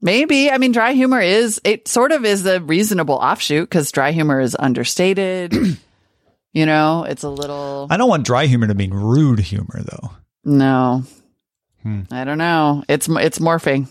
Maybe. 0.02 0.50
I 0.50 0.58
mean, 0.58 0.72
dry 0.72 0.92
humor 0.92 1.20
is, 1.20 1.60
it 1.62 1.86
sort 1.86 2.10
of 2.10 2.24
is 2.24 2.44
a 2.46 2.58
reasonable 2.60 3.14
offshoot 3.16 3.68
because 3.70 3.92
dry 3.92 4.10
humor 4.12 4.40
is 4.40 4.56
understated. 4.58 5.52
you 6.52 6.66
know, 6.66 7.04
it's 7.08 7.22
a 7.22 7.28
little, 7.28 7.86
I 7.90 7.96
don't 7.96 8.08
want 8.08 8.24
dry 8.26 8.46
humor 8.46 8.66
to 8.66 8.74
mean 8.74 8.92
rude 8.92 9.40
humor, 9.40 9.80
though. 9.82 10.10
no. 10.44 11.04
Hmm. 11.82 12.02
I 12.10 12.24
don't 12.24 12.36
know. 12.36 12.84
It's, 12.88 13.08
it's 13.08 13.38
morphing. 13.38 13.88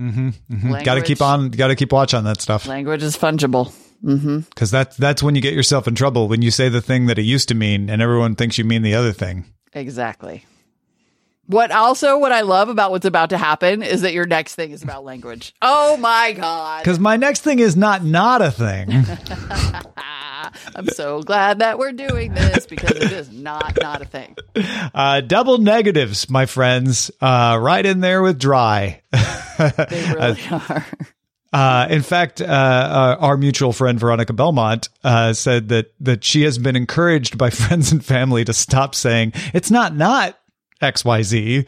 Mm-hmm, 0.00 0.82
Got 0.84 0.94
to 0.94 1.02
keep 1.02 1.20
on. 1.20 1.50
Got 1.50 1.68
to 1.68 1.74
keep 1.74 1.90
watch 1.90 2.14
on 2.14 2.22
that 2.24 2.40
stuff. 2.40 2.66
Language 2.68 3.02
is 3.02 3.16
fungible. 3.16 3.72
because 4.50 4.70
that's 4.70 4.96
that's 4.96 5.22
when 5.24 5.34
you 5.34 5.40
get 5.40 5.54
yourself 5.54 5.88
in 5.88 5.94
trouble 5.96 6.28
when 6.28 6.42
you 6.42 6.50
say 6.52 6.68
the 6.68 6.82
thing 6.82 7.06
that 7.06 7.18
it 7.18 7.22
used 7.22 7.48
to 7.48 7.54
mean 7.54 7.88
and 7.90 8.00
everyone 8.02 8.36
thinks 8.36 8.58
you 8.58 8.64
mean 8.64 8.82
the 8.82 8.94
other 8.94 9.12
thing 9.12 9.46
Exactly. 9.72 10.44
What 11.46 11.70
also, 11.70 12.18
what 12.18 12.30
I 12.30 12.42
love 12.42 12.68
about 12.68 12.90
what's 12.90 13.06
about 13.06 13.30
to 13.30 13.38
happen 13.38 13.82
is 13.82 14.02
that 14.02 14.12
your 14.12 14.26
next 14.26 14.54
thing 14.56 14.70
is 14.72 14.82
about 14.82 15.04
language. 15.04 15.54
Oh 15.62 15.96
my 15.96 16.32
God. 16.32 16.80
because 16.84 16.98
my 17.00 17.16
next 17.16 17.40
thing 17.40 17.58
is 17.58 17.74
not 17.76 18.04
not 18.04 18.42
a 18.42 18.50
thing 18.50 18.90
I'm 20.76 20.88
so 20.88 21.22
glad 21.22 21.60
that 21.60 21.78
we're 21.78 21.92
doing 21.92 22.34
this 22.34 22.66
because 22.66 22.90
it 22.96 23.10
is 23.12 23.32
not, 23.32 23.78
not 23.80 24.02
a 24.02 24.04
thing. 24.04 24.36
uh 24.94 25.22
double 25.22 25.58
negatives 25.58 26.28
my 26.28 26.44
friends. 26.46 27.10
Uh 27.20 27.58
right 27.60 27.84
in 27.84 28.00
there 28.00 28.22
with 28.22 28.38
dry. 28.38 29.02
They 29.58 30.12
really 30.14 30.42
are. 30.50 30.86
uh 31.50 31.86
in 31.88 32.02
fact 32.02 32.42
uh, 32.42 32.44
uh 32.44 33.16
our 33.20 33.38
mutual 33.38 33.72
friend 33.72 33.98
veronica 33.98 34.34
belmont 34.34 34.90
uh 35.02 35.32
said 35.32 35.70
that 35.70 35.94
that 36.00 36.22
she 36.24 36.42
has 36.42 36.58
been 36.58 36.76
encouraged 36.76 37.38
by 37.38 37.48
friends 37.62 37.90
and 37.90 38.04
family 38.04 38.44
to 38.44 38.52
stop 38.52 38.94
saying 38.94 39.32
it's 39.54 39.70
not 39.70 39.96
not 39.96 40.38
xyz 40.82 41.66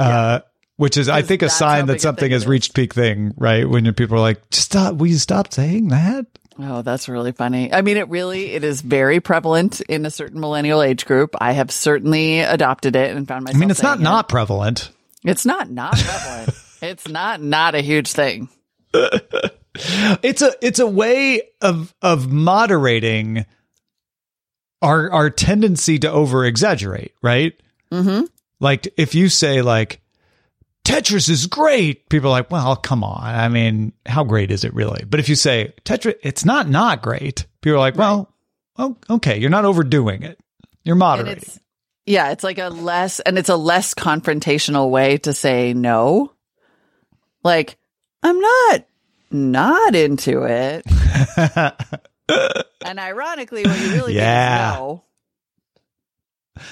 uh 0.00 0.40
which 0.76 0.96
is 0.96 1.08
i 1.08 1.22
think 1.22 1.42
a 1.42 1.48
sign 1.48 1.86
that 1.86 2.00
something 2.00 2.32
has 2.32 2.44
reached 2.44 2.74
peak 2.74 2.92
thing 2.92 3.32
right? 3.36 3.68
When 3.68 3.92
people 3.94 4.16
are 4.16 4.20
like 4.20 4.50
just 4.50 4.64
stop 4.64 4.96
will 4.96 5.06
you 5.06 5.18
stop 5.18 5.54
saying 5.54 5.88
that 5.88 6.26
Oh, 6.58 6.82
that's 6.82 7.08
really 7.08 7.32
funny. 7.32 7.72
I 7.72 7.82
mean, 7.82 7.96
it 7.96 8.08
really, 8.08 8.52
it 8.52 8.64
is 8.64 8.80
very 8.80 9.20
prevalent 9.20 9.80
in 9.82 10.06
a 10.06 10.10
certain 10.10 10.40
millennial 10.40 10.80
age 10.80 11.04
group. 11.04 11.34
I 11.38 11.52
have 11.52 11.70
certainly 11.70 12.40
adopted 12.40 12.96
it 12.96 13.14
and 13.14 13.28
found 13.28 13.44
myself. 13.44 13.56
I 13.56 13.60
mean, 13.60 13.70
it's 13.70 13.82
not 13.82 14.00
it. 14.00 14.02
not 14.02 14.28
prevalent. 14.28 14.90
It's 15.22 15.44
not 15.44 15.70
not 15.70 15.96
prevalent. 15.96 16.50
it's 16.82 17.08
not 17.08 17.42
not 17.42 17.74
a 17.74 17.80
huge 17.80 18.12
thing. 18.12 18.48
It's 20.22 20.42
a 20.42 20.52
it's 20.62 20.78
a 20.78 20.86
way 20.86 21.42
of 21.60 21.94
of 22.02 22.32
moderating 22.32 23.46
our 24.82 25.10
our 25.10 25.30
tendency 25.30 25.98
to 26.00 26.10
over 26.10 26.44
exaggerate, 26.44 27.12
right? 27.22 27.52
Mm-hmm. 27.92 28.24
Like 28.60 28.88
if 28.96 29.14
you 29.14 29.28
say 29.28 29.62
like 29.62 30.00
Tetris 30.86 31.28
is 31.28 31.46
great, 31.48 32.08
people 32.08 32.28
are 32.28 32.38
like, 32.38 32.50
well, 32.50 32.76
come 32.76 33.02
on. 33.02 33.20
I 33.22 33.48
mean, 33.48 33.92
how 34.06 34.22
great 34.24 34.50
is 34.52 34.62
it 34.64 34.72
really? 34.72 35.04
But 35.04 35.18
if 35.20 35.28
you 35.28 35.34
say 35.34 35.72
Tetris, 35.84 36.14
it's 36.22 36.44
not 36.44 36.68
not 36.68 37.02
great. 37.02 37.44
People 37.60 37.76
are 37.76 37.80
like, 37.80 37.96
well, 37.96 38.32
oh, 38.78 38.96
okay, 39.10 39.38
you're 39.38 39.50
not 39.50 39.64
overdoing 39.64 40.22
it. 40.22 40.38
You're 40.84 40.94
moderating. 40.94 41.38
it's 41.42 41.60
yeah, 42.06 42.30
it's 42.30 42.44
like 42.44 42.58
a 42.58 42.68
less 42.68 43.18
and 43.18 43.36
it's 43.36 43.48
a 43.48 43.56
less 43.56 43.94
confrontational 43.94 44.88
way 44.90 45.18
to 45.18 45.32
say 45.34 45.74
no. 45.74 46.32
Like, 47.42 47.76
I'm 48.22 48.38
not 48.38 48.86
not 49.32 49.94
into 49.96 50.44
it. 50.44 50.84
and 52.84 53.00
ironically, 53.00 53.64
what 53.64 53.80
you 53.80 53.90
really 53.92 54.14
Yeah. 54.14 54.58
mean 54.58 54.72
is 54.74 54.78
no. 54.78 55.02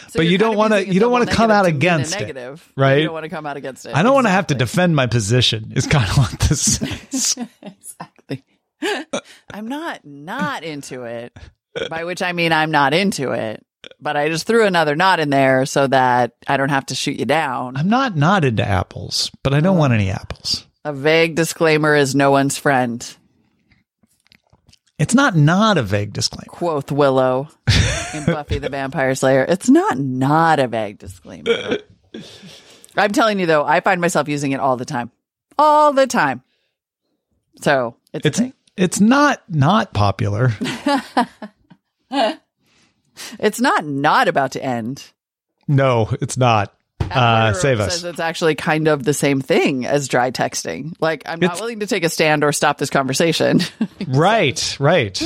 So 0.08 0.18
But 0.18 0.26
you're 0.26 0.38
don't 0.38 0.56
wanna- 0.56 0.80
you 0.80 1.00
don't 1.00 1.12
come 1.26 1.50
out 1.50 1.64
negative 1.66 1.80
to 1.80 1.86
mean 1.86 1.92
a 1.92 1.98
against 1.98 2.20
it, 2.20 2.60
right? 2.76 2.98
You 2.98 3.04
don't 3.04 3.12
want 3.14 3.24
to 3.24 3.28
come 3.30 3.46
out 3.46 3.56
against 3.56 3.86
it. 3.86 3.94
I 3.94 4.02
don't 4.02 4.14
want 4.14 4.26
to 4.26 4.30
have 4.30 4.46
to 4.48 4.54
defend 4.54 4.94
my 4.96 5.06
position. 5.06 5.72
Is 5.76 5.86
kind 5.86 6.08
of 6.08 6.16
what 6.18 6.38
this 6.40 6.80
is. 7.12 7.36
exactly. 7.62 8.44
I'm 9.52 9.68
not 9.68 10.04
not 10.04 10.62
into 10.64 11.02
it. 11.04 11.36
By 11.90 12.04
which 12.04 12.22
I 12.22 12.32
mean 12.32 12.52
I'm 12.52 12.70
not 12.70 12.94
into 12.94 13.32
it. 13.32 13.64
But 14.00 14.16
I 14.16 14.28
just 14.30 14.46
threw 14.46 14.64
another 14.66 14.96
knot 14.96 15.20
in 15.20 15.28
there 15.30 15.66
so 15.66 15.86
that 15.88 16.32
I 16.46 16.56
don't 16.56 16.70
have 16.70 16.86
to 16.86 16.94
shoot 16.94 17.18
you 17.18 17.26
down. 17.26 17.76
I'm 17.76 17.88
not 17.88 18.16
not 18.16 18.44
into 18.44 18.66
apples, 18.66 19.30
but 19.42 19.52
I 19.52 19.58
Oh. 19.58 19.60
don't 19.60 19.76
want 19.78 19.92
any 19.92 20.10
apples. 20.10 20.64
A 20.86 20.92
vague 20.92 21.34
disclaimer 21.34 21.94
is 21.94 22.14
no 22.14 22.30
one's 22.30 22.56
friend, 22.58 23.06
It's 24.98 25.14
not 25.14 25.34
not 25.36 25.76
a 25.78 25.82
vague 25.82 26.12
disclaimer. 26.12 26.46
quoth 26.48 26.92
Willow 26.92 27.48
in 28.14 28.24
Buffy 28.26 28.58
the 28.58 28.68
Vampire 28.68 29.14
Slayer. 29.14 29.44
It's 29.48 29.68
not 29.68 29.98
not 29.98 30.60
a 30.60 30.68
vague 30.68 30.98
disclaimer. 30.98 31.78
I'm 32.96 33.10
telling 33.12 33.40
you 33.40 33.46
though, 33.46 33.64
I 33.64 33.80
find 33.80 34.00
myself 34.00 34.28
using 34.28 34.52
it 34.52 34.60
all 34.60 34.76
the 34.76 34.84
time. 34.84 35.10
All 35.58 35.92
the 35.92 36.06
time. 36.06 36.42
So 37.60 37.96
it's, 38.12 38.26
It's 38.26 38.54
it's 38.76 39.00
not 39.00 39.42
not 39.48 39.92
popular. 39.92 40.52
It's 43.38 43.60
not 43.60 43.84
not 43.84 44.26
about 44.26 44.52
to 44.52 44.64
end. 44.64 45.12
No, 45.68 46.08
it's 46.20 46.36
not. 46.36 46.74
Uh, 47.14 47.52
save 47.52 47.78
says 47.78 47.86
us. 47.88 48.04
It's 48.04 48.20
actually 48.20 48.54
kind 48.54 48.88
of 48.88 49.04
the 49.04 49.14
same 49.14 49.40
thing 49.40 49.86
as 49.86 50.08
dry 50.08 50.30
texting. 50.30 50.94
Like, 51.00 51.22
I'm 51.26 51.40
not 51.40 51.46
It's- 51.46 51.60
willing 51.60 51.80
to 51.80 51.86
take 51.86 52.04
a 52.04 52.08
stand 52.08 52.44
or 52.44 52.52
stop 52.52 52.78
this 52.78 52.90
conversation. 52.90 53.60
Right, 54.08 54.76
right. 54.80 55.20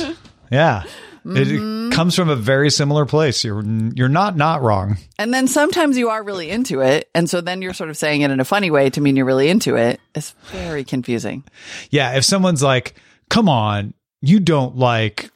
Yeah. 0.51 0.83
Mm-hmm. 1.25 1.91
It 1.91 1.93
comes 1.95 2.15
from 2.15 2.29
a 2.29 2.35
very 2.35 2.69
similar 2.69 3.05
place. 3.05 3.43
You're 3.43 3.61
you're 3.93 4.07
not 4.09 4.37
not 4.37 4.61
wrong. 4.61 4.97
and 5.19 5.33
then 5.33 5.47
sometimes 5.47 5.97
you 5.97 6.09
are 6.09 6.23
really 6.23 6.49
into 6.49 6.79
it. 6.81 7.09
And 7.13 7.29
so 7.29 7.41
then 7.41 7.61
you're 7.61 7.73
sort 7.73 7.89
of 7.89 7.97
saying 7.97 8.21
it 8.21 8.31
in 8.31 8.39
a 8.39 8.45
funny 8.45 8.71
way 8.71 8.89
to 8.91 9.01
mean 9.01 9.17
you're 9.17 9.25
really 9.25 9.49
into 9.49 9.75
it. 9.75 9.99
It's 10.15 10.31
very 10.51 10.85
confusing. 10.85 11.43
Yeah, 11.91 12.15
if 12.15 12.23
someone's 12.23 12.63
like, 12.63 12.95
"Come 13.29 13.49
on, 13.49 13.93
you 14.21 14.39
don't 14.39 14.77
like 14.77 15.29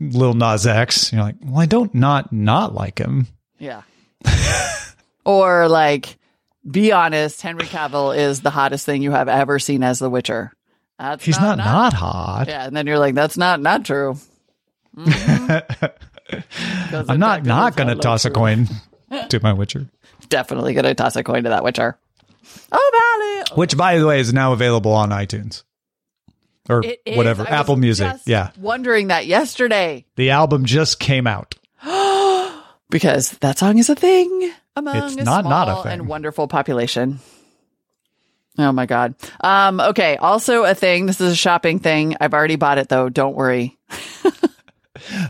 Lil 0.00 0.32
Nas 0.32 0.66
X," 0.66 1.12
you're 1.12 1.22
like, 1.22 1.36
"Well, 1.44 1.60
I 1.60 1.66
don't 1.66 1.94
not 1.94 2.32
not 2.32 2.74
like 2.74 2.98
him." 2.98 3.26
Yeah. 3.58 3.82
or 5.26 5.68
like, 5.68 6.16
be 6.68 6.92
honest, 6.92 7.42
Henry 7.42 7.66
Cavill 7.66 8.16
is 8.16 8.40
the 8.40 8.50
hottest 8.50 8.86
thing 8.86 9.02
you 9.02 9.10
have 9.10 9.28
ever 9.28 9.58
seen 9.58 9.82
as 9.82 9.98
The 9.98 10.08
Witcher. 10.08 10.52
That's 10.98 11.24
He's 11.24 11.38
not 11.38 11.58
not, 11.58 11.92
hot. 11.92 12.46
Yeah. 12.48 12.64
And 12.66 12.74
then 12.74 12.86
you're 12.86 12.98
like, 12.98 13.14
that's 13.14 13.36
not, 13.36 13.60
not 13.60 13.84
true. 13.84 14.16
Mhm. 14.96 15.92
'Cause 16.90 17.04
I'm 17.08 17.20
not 17.20 17.44
not 17.44 17.76
going 17.76 17.88
to 17.88 17.94
not 17.94 18.02
toss 18.02 18.24
a 18.24 18.30
coin 18.30 18.66
to 19.28 19.40
my 19.42 19.52
Witcher, 19.52 19.86
Definitely 20.28 20.72
going 20.74 20.84
to 20.86 20.94
toss 20.94 21.14
a 21.16 21.22
coin 21.22 21.44
to 21.44 21.50
that 21.50 21.62
Witcher. 21.62 21.98
Oh, 22.72 23.44
Valley. 23.46 23.56
which 23.60 23.76
by 23.76 23.98
the 23.98 24.06
way 24.06 24.18
is 24.20 24.32
now 24.32 24.52
available 24.52 24.92
on 24.92 25.10
iTunes. 25.10 25.62
or 26.68 26.82
It 26.84 27.00
whatever. 27.16 27.46
Apple 27.48 27.76
Music. 27.76 28.12
Yeah. 28.24 28.50
Wondering 28.58 29.08
that 29.08 29.26
yesterday 29.26 30.04
The 30.16 30.30
album 30.30 30.64
just 30.64 30.98
came 30.98 31.26
out. 31.26 31.54
because 32.90 33.32
that 33.40 33.58
song 33.58 33.78
is 33.78 33.88
a 33.90 33.94
thing 33.94 34.52
among 34.76 34.96
It's 34.96 35.16
a 35.16 35.24
not 35.24 35.44
not 35.44 35.68
a 35.68 35.82
thing. 35.82 35.92
and 35.92 36.08
wonderful 36.08 36.46
population. 36.48 37.18
Oh 38.58 38.72
my 38.72 38.86
god. 38.86 39.14
Um 39.40 39.80
okay, 39.80 40.16
also 40.16 40.64
a 40.64 40.74
thing. 40.74 41.06
This 41.06 41.20
is 41.20 41.32
a 41.32 41.36
shopping 41.36 41.78
thing. 41.78 42.16
I've 42.20 42.34
already 42.34 42.56
bought 42.56 42.78
it 42.78 42.88
though. 42.88 43.08
Don't 43.08 43.34
worry. 43.36 43.76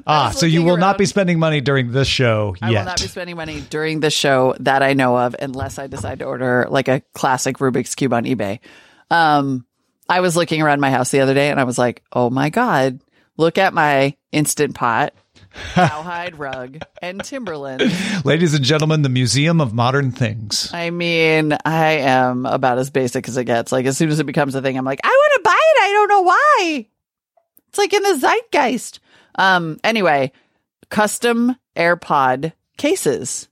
Ah, 0.06 0.30
so 0.30 0.46
you 0.46 0.62
will 0.62 0.76
not 0.76 0.96
be 0.96 1.06
spending 1.06 1.40
money 1.40 1.60
during 1.60 1.90
this 1.90 2.06
show 2.06 2.54
I 2.62 2.70
will 2.70 2.84
not 2.84 3.00
be 3.00 3.08
spending 3.08 3.36
money 3.36 3.60
during 3.68 3.98
this 3.98 4.14
show 4.14 4.54
that 4.60 4.82
I 4.82 4.94
know 4.94 5.18
of 5.18 5.34
unless 5.40 5.78
I 5.80 5.88
decide 5.88 6.20
to 6.20 6.24
order 6.24 6.66
like 6.70 6.86
a 6.86 7.02
classic 7.14 7.58
Rubik's 7.58 7.96
cube 7.96 8.12
on 8.12 8.24
eBay. 8.24 8.60
Um 9.10 9.66
I 10.08 10.20
was 10.20 10.36
looking 10.36 10.62
around 10.62 10.80
my 10.80 10.90
house 10.92 11.10
the 11.10 11.20
other 11.20 11.34
day 11.34 11.50
and 11.50 11.58
I 11.58 11.64
was 11.64 11.76
like, 11.78 12.02
"Oh 12.12 12.30
my 12.30 12.48
god, 12.48 13.00
look 13.36 13.58
at 13.58 13.74
my 13.74 14.16
instant 14.30 14.76
pot, 14.76 15.12
cowhide 15.74 16.38
rug, 16.38 16.78
and 17.02 17.22
Timberland." 17.22 17.82
Ladies 18.24 18.54
and 18.54 18.64
gentlemen, 18.64 19.02
the 19.02 19.08
Museum 19.08 19.60
of 19.60 19.74
Modern 19.74 20.12
Things. 20.12 20.70
I 20.72 20.90
mean, 20.90 21.56
I 21.64 21.92
am 21.98 22.46
about 22.46 22.78
as 22.78 22.90
basic 22.90 23.28
as 23.28 23.36
it 23.36 23.44
gets. 23.44 23.72
Like 23.72 23.86
as 23.86 23.96
soon 23.96 24.10
as 24.10 24.20
it 24.20 24.24
becomes 24.24 24.54
a 24.54 24.62
thing, 24.62 24.76
I'm 24.76 24.84
like, 24.84 25.00
I 25.04 25.08
want 25.08 25.32
to 25.36 25.48
buy 25.48 25.58
it. 25.58 25.82
I 25.82 25.92
don't 25.92 26.08
know 26.08 26.22
why. 26.22 26.86
It's 27.68 27.78
like 27.78 27.92
in 27.92 28.02
the 28.02 28.16
zeitgeist. 28.16 29.00
Um. 29.36 29.78
Anyway, 29.84 30.32
custom 30.90 31.56
AirPod 31.76 32.52
cases. 32.76 33.48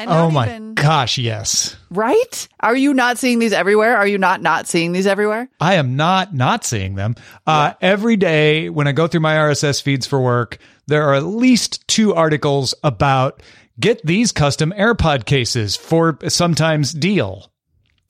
And 0.00 0.10
Oh 0.10 0.30
my 0.30 0.46
even- 0.48 0.74
gosh, 0.74 1.18
yes. 1.18 1.76
Right? 1.90 2.48
Are 2.60 2.76
you 2.76 2.94
not 2.94 3.18
seeing 3.18 3.38
these 3.38 3.52
everywhere? 3.52 3.96
Are 3.96 4.06
you 4.06 4.18
not 4.18 4.40
not 4.42 4.66
seeing 4.68 4.92
these 4.92 5.06
everywhere? 5.06 5.48
I 5.60 5.74
am 5.74 5.96
not 5.96 6.34
not 6.34 6.64
seeing 6.64 6.94
them. 6.94 7.16
Uh, 7.46 7.72
Every 7.80 8.16
day 8.16 8.68
when 8.70 8.86
I 8.86 8.92
go 8.92 9.06
through 9.06 9.20
my 9.20 9.34
RSS 9.36 9.82
feeds 9.82 10.06
for 10.06 10.20
work, 10.20 10.58
there 10.86 11.04
are 11.08 11.14
at 11.14 11.24
least 11.24 11.86
two 11.88 12.14
articles 12.14 12.74
about 12.84 13.42
get 13.80 14.04
these 14.04 14.32
custom 14.32 14.72
AirPod 14.76 15.24
cases 15.24 15.76
for 15.76 16.18
sometimes 16.28 16.92
deal. 16.92 17.50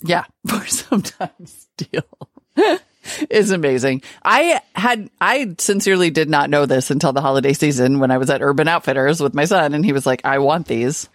Yeah, 0.02 0.24
for 0.46 0.64
sometimes 0.66 1.68
deal. 1.76 2.02
is 3.30 3.50
amazing. 3.50 4.02
I 4.22 4.60
had 4.74 5.08
I 5.20 5.54
sincerely 5.58 6.10
did 6.10 6.28
not 6.28 6.50
know 6.50 6.66
this 6.66 6.90
until 6.90 7.12
the 7.12 7.20
holiday 7.22 7.52
season 7.52 7.98
when 8.00 8.10
I 8.10 8.18
was 8.18 8.28
at 8.30 8.42
Urban 8.42 8.68
Outfitters 8.68 9.20
with 9.20 9.34
my 9.34 9.44
son 9.46 9.72
and 9.74 9.84
he 9.84 9.92
was 9.92 10.04
like, 10.06 10.20
"I 10.24 10.38
want 10.38 10.66
these." 10.66 11.08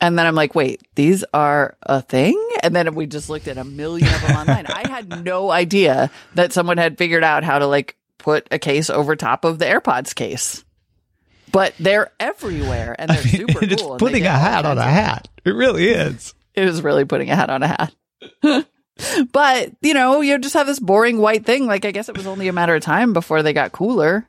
And 0.00 0.18
then 0.18 0.26
I'm 0.26 0.34
like, 0.34 0.54
"Wait, 0.54 0.82
these 0.94 1.24
are 1.32 1.76
a 1.82 2.02
thing?" 2.02 2.38
And 2.62 2.74
then 2.74 2.94
we 2.94 3.06
just 3.06 3.28
looked 3.30 3.48
at 3.48 3.58
a 3.58 3.64
million 3.64 4.12
of 4.12 4.22
them 4.22 4.36
online. 4.36 4.66
I 4.66 4.88
had 4.88 5.24
no 5.24 5.50
idea 5.50 6.10
that 6.34 6.52
someone 6.52 6.78
had 6.78 6.98
figured 6.98 7.24
out 7.24 7.44
how 7.44 7.58
to 7.58 7.66
like 7.66 7.96
put 8.18 8.48
a 8.50 8.58
case 8.58 8.90
over 8.90 9.16
top 9.16 9.44
of 9.44 9.58
the 9.58 9.66
AirPods 9.66 10.14
case. 10.14 10.64
But 11.52 11.74
they're 11.78 12.10
everywhere 12.18 12.96
and 12.98 13.08
they're 13.10 13.22
super 13.22 13.64
it's 13.64 13.80
cool. 13.80 13.92
and 13.92 13.98
putting 14.00 14.24
a 14.26 14.30
hat 14.30 14.66
on 14.66 14.78
a 14.78 14.82
hat. 14.82 15.28
It 15.44 15.52
really 15.54 15.88
is. 15.88 16.34
it 16.54 16.64
is 16.64 16.82
really 16.82 17.04
putting 17.04 17.30
a 17.30 17.36
hat 17.36 17.50
on 17.50 17.62
a 17.62 17.68
hat. 17.68 17.94
but, 19.32 19.70
you 19.80 19.94
know, 19.94 20.20
you 20.20 20.38
just 20.38 20.54
have 20.54 20.66
this 20.66 20.80
boring 20.80 21.18
white 21.18 21.44
thing. 21.46 21.66
Like, 21.66 21.84
I 21.84 21.90
guess 21.92 22.08
it 22.08 22.16
was 22.16 22.26
only 22.26 22.48
a 22.48 22.52
matter 22.52 22.74
of 22.74 22.82
time 22.82 23.12
before 23.12 23.42
they 23.42 23.52
got 23.52 23.72
cooler. 23.72 24.26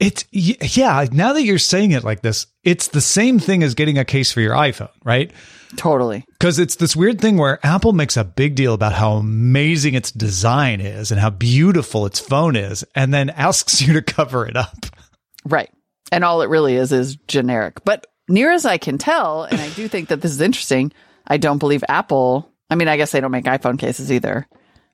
It's 0.00 0.24
yeah. 0.32 1.06
Now 1.12 1.34
that 1.34 1.42
you're 1.42 1.58
saying 1.58 1.92
it 1.92 2.04
like 2.04 2.22
this, 2.22 2.46
it's 2.64 2.88
the 2.88 3.02
same 3.02 3.38
thing 3.38 3.62
as 3.62 3.74
getting 3.74 3.98
a 3.98 4.04
case 4.04 4.32
for 4.32 4.40
your 4.40 4.54
iPhone, 4.54 4.90
right? 5.04 5.30
Totally. 5.76 6.24
Because 6.38 6.58
it's 6.58 6.76
this 6.76 6.96
weird 6.96 7.20
thing 7.20 7.36
where 7.36 7.64
Apple 7.64 7.92
makes 7.92 8.16
a 8.16 8.24
big 8.24 8.54
deal 8.54 8.74
about 8.74 8.94
how 8.94 9.12
amazing 9.12 9.94
its 9.94 10.10
design 10.10 10.80
is 10.80 11.10
and 11.10 11.20
how 11.20 11.30
beautiful 11.30 12.06
its 12.06 12.18
phone 12.18 12.56
is, 12.56 12.82
and 12.94 13.12
then 13.12 13.30
asks 13.30 13.80
you 13.86 13.92
to 13.92 14.02
cover 14.02 14.46
it 14.46 14.56
up. 14.56 14.86
Right. 15.44 15.70
And 16.10 16.24
all 16.24 16.42
it 16.42 16.48
really 16.48 16.74
is 16.74 16.92
is 16.92 17.16
generic. 17.28 17.84
But 17.84 18.06
near 18.26 18.50
as 18.50 18.64
I 18.64 18.78
can 18.78 18.98
tell, 18.98 19.44
and 19.44 19.60
I 19.60 19.68
do 19.70 19.86
think 19.86 20.08
that 20.08 20.22
this 20.22 20.32
is 20.32 20.40
interesting, 20.40 20.92
I 21.26 21.36
don't 21.36 21.58
believe 21.58 21.84
Apple. 21.88 22.50
I 22.70 22.74
mean, 22.74 22.88
I 22.88 22.96
guess 22.96 23.12
they 23.12 23.20
don't 23.20 23.30
make 23.30 23.44
iPhone 23.44 23.78
cases 23.78 24.10
either, 24.10 24.48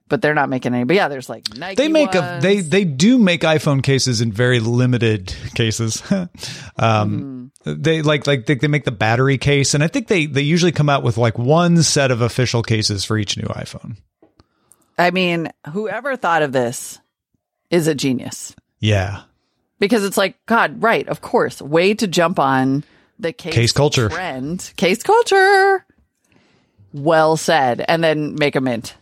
but 0.08 0.22
they're 0.22 0.34
not 0.34 0.48
making 0.48 0.74
any. 0.74 0.84
But 0.84 0.96
yeah, 0.96 1.08
there's 1.08 1.28
like 1.28 1.56
Nike. 1.56 1.76
They 1.76 1.88
make 1.88 2.14
a 2.14 2.38
they 2.40 2.60
they 2.60 2.84
do 2.84 3.18
make 3.18 3.42
iPhone 3.42 3.82
cases 3.82 4.20
in 4.20 4.32
very 4.32 4.60
limited 4.60 5.34
cases. 5.54 6.02
um, 6.78 7.50
They 7.64 8.02
like 8.02 8.26
like 8.26 8.46
they, 8.46 8.54
they 8.54 8.68
make 8.68 8.84
the 8.84 8.92
battery 8.92 9.38
case, 9.38 9.74
and 9.74 9.82
I 9.82 9.88
think 9.88 10.08
they 10.08 10.26
they 10.26 10.42
usually 10.42 10.72
come 10.72 10.88
out 10.88 11.02
with 11.02 11.16
like 11.16 11.38
one 11.38 11.82
set 11.82 12.10
of 12.10 12.20
official 12.20 12.62
cases 12.62 13.04
for 13.04 13.18
each 13.18 13.36
new 13.36 13.46
iPhone. 13.48 13.96
I 14.98 15.10
mean, 15.10 15.52
whoever 15.72 16.16
thought 16.16 16.42
of 16.42 16.52
this 16.52 16.98
is 17.70 17.86
a 17.86 17.94
genius. 17.94 18.54
Yeah, 18.78 19.22
because 19.80 20.04
it's 20.04 20.16
like 20.16 20.36
God, 20.46 20.82
right? 20.82 21.08
Of 21.08 21.20
course, 21.20 21.60
way 21.60 21.94
to 21.94 22.06
jump 22.06 22.38
on 22.38 22.84
the 23.18 23.32
case, 23.32 23.54
Case 23.54 23.72
culture. 23.72 24.08
trend, 24.08 24.72
case 24.76 25.02
culture. 25.02 25.84
Well 26.92 27.36
said, 27.36 27.84
and 27.86 28.02
then 28.02 28.36
make 28.36 28.56
a 28.56 28.60
mint. 28.60 28.94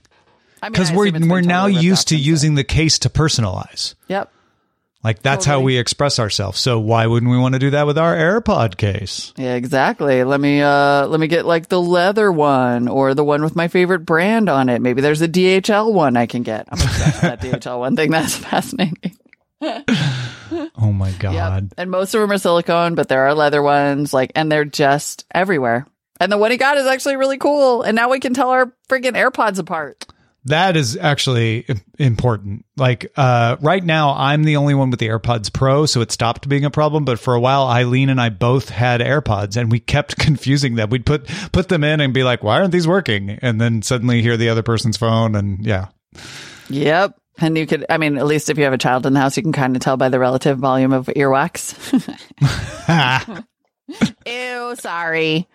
I 0.65 0.69
mean, 0.69 0.73
because 0.73 0.93
we're 0.93 1.13
we're 1.29 1.41
now 1.43 1.67
used 1.67 2.09
to 2.09 2.17
using 2.17 2.55
the 2.55 2.65
case 2.65 2.99
to 3.01 3.09
personalize. 3.11 3.95
Yep, 4.09 4.33
Like 5.03 5.21
that's 5.23 5.45
how 5.45 5.61
we 5.61 5.77
express 5.77 6.19
ourselves. 6.19 6.59
So 6.59 6.81
why 6.81 7.07
wouldn't 7.07 7.31
we 7.31 7.37
want 7.39 7.53
to 7.55 7.59
do 7.59 7.71
that 7.71 7.87
with 7.87 7.99
our 7.99 8.17
AirPod 8.17 8.77
case? 8.79 9.33
yeah, 9.37 9.55
exactly. 9.55 10.25
Let 10.25 10.41
me 10.41 10.63
uh 10.63 11.07
let 11.07 11.21
me 11.21 11.27
get 11.27 11.45
like 11.45 11.69
the 11.69 11.81
leather 11.81 12.33
one 12.33 12.89
or 12.89 13.13
the 13.15 13.25
one 13.25 13.43
with 13.43 13.55
my 13.55 13.69
favorite 13.69 14.01
brand 14.07 14.49
on 14.49 14.69
it. 14.71 14.81
Maybe 14.81 15.03
there's 15.03 15.21
a 15.23 15.29
DHL 15.29 15.93
one 15.93 16.17
I 16.17 16.27
can 16.27 16.43
get. 16.43 16.67
I'm 16.73 16.81
obsessed 16.81 17.23
with 17.23 17.41
that 17.41 17.41
DHL 17.63 17.79
one 17.79 17.95
thing. 17.97 18.11
That's 18.11 18.37
fascinating. 18.37 19.17
Oh 19.63 20.93
my 20.93 21.09
Yep. 21.21 21.21
god. 21.21 21.73
And 21.77 21.91
most 21.91 22.15
of 22.15 22.21
them 22.21 22.31
are 22.33 22.39
silicone, 22.39 22.95
but 22.95 23.09
there 23.09 23.27
are 23.27 23.35
leather 23.35 23.63
ones, 23.63 24.13
like, 24.13 24.33
and 24.35 24.51
they're 24.53 24.65
just 24.65 25.25
everywhere. 25.35 25.87
And 26.21 26.31
the 26.31 26.39
one 26.39 26.51
he 26.51 26.57
got 26.57 26.77
is 26.77 26.87
actually 26.87 27.17
really 27.17 27.39
cool. 27.39 27.83
And 27.83 27.97
now 27.97 28.09
we 28.11 28.21
can 28.21 28.35
tell 28.35 28.51
our 28.51 28.73
freaking 28.89 29.13
AirPods 29.13 29.59
apart. 29.59 30.07
That 30.47 30.77
is 30.77 30.97
actually 30.97 31.67
important. 31.99 32.67
Like 32.77 33.11
uh, 33.17 33.57
right 33.61 33.83
now, 33.83 34.15
I'm 34.15 34.45
the 34.45 34.57
only 34.57 34.75
one 34.75 34.91
with 34.91 35.01
the 35.01 35.09
AirPods 35.09 35.51
Pro, 35.53 35.87
so 35.87 36.01
it 36.03 36.13
stopped 36.13 36.49
being 36.49 36.65
a 36.67 36.71
problem. 36.71 37.05
But 37.07 37.19
for 37.19 37.35
a 37.35 37.41
while, 37.41 37.67
Eileen 37.67 38.11
and 38.11 38.21
I 38.21 38.29
both 38.29 38.69
had 38.69 39.01
AirPods, 39.01 39.57
and 39.57 39.73
we 39.73 39.81
kept 39.81 40.17
confusing 40.19 40.75
them. 40.75 40.91
We'd 40.91 41.07
put 41.07 41.27
put 41.53 41.69
them 41.69 41.83
in 41.83 42.01
and 42.01 42.13
be 42.13 42.25
like, 42.25 42.43
"Why 42.43 42.59
aren't 42.61 42.73
these 42.73 42.87
working?" 42.87 43.31
And 43.41 43.59
then 43.61 43.81
suddenly 43.83 44.21
hear 44.21 44.37
the 44.37 44.51
other 44.51 44.63
person's 44.63 44.97
phone, 44.99 45.35
and 45.35 45.65
yeah, 45.65 45.87
Yep. 46.69 47.17
And 47.39 47.59
you 47.59 47.67
could, 47.67 47.85
I 47.91 47.99
mean, 47.99 48.17
at 48.17 48.27
least 48.27 48.49
if 48.49 48.59
you 48.59 48.65
have 48.65 48.73
a 48.73 48.79
child 48.79 49.07
in 49.07 49.13
the 49.13 49.19
house, 49.21 49.37
you 49.37 49.43
can 49.43 49.51
kind 49.53 49.75
of 49.75 49.83
tell 49.83 49.97
by 49.97 50.09
the 50.09 50.21
relative 50.21 50.57
volume 50.59 50.93
of 50.93 51.07
earwax. 51.07 51.75
Ew, 54.27 54.77
sorry. 54.77 55.49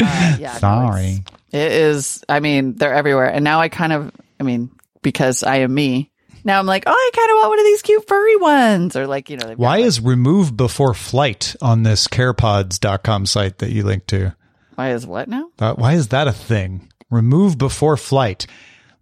Uh, 0.00 0.36
yeah, 0.38 0.52
sorry. 0.58 1.04
it's- 1.04 1.40
it 1.52 1.72
is, 1.72 2.24
I 2.28 2.40
mean, 2.40 2.74
they're 2.74 2.92
everywhere. 2.94 3.26
And 3.26 3.44
now 3.44 3.60
I 3.60 3.68
kind 3.68 3.92
of, 3.92 4.10
I 4.44 4.46
mean, 4.46 4.70
because 5.02 5.42
I 5.42 5.56
am 5.56 5.72
me, 5.72 6.12
now 6.44 6.58
I'm 6.58 6.66
like, 6.66 6.84
oh, 6.86 6.90
I 6.92 7.10
kind 7.16 7.30
of 7.30 7.36
want 7.36 7.48
one 7.48 7.58
of 7.58 7.64
these 7.64 7.82
cute 7.82 8.06
furry 8.06 8.36
ones. 8.36 8.96
Or 8.96 9.06
like, 9.06 9.30
you 9.30 9.38
know, 9.38 9.54
Why 9.56 9.76
like- 9.76 9.84
is 9.86 10.00
remove 10.00 10.56
before 10.56 10.92
flight 10.92 11.56
on 11.62 11.82
this 11.82 12.06
carepods.com 12.06 13.26
site 13.26 13.58
that 13.58 13.70
you 13.70 13.82
linked 13.82 14.08
to? 14.08 14.36
why 14.74 14.90
is 14.90 15.06
what 15.06 15.28
now? 15.28 15.50
Uh, 15.58 15.72
why 15.74 15.92
is 15.94 16.08
that 16.08 16.26
a 16.26 16.32
thing? 16.32 16.90
Remove 17.10 17.56
before 17.56 17.96
flight. 17.96 18.46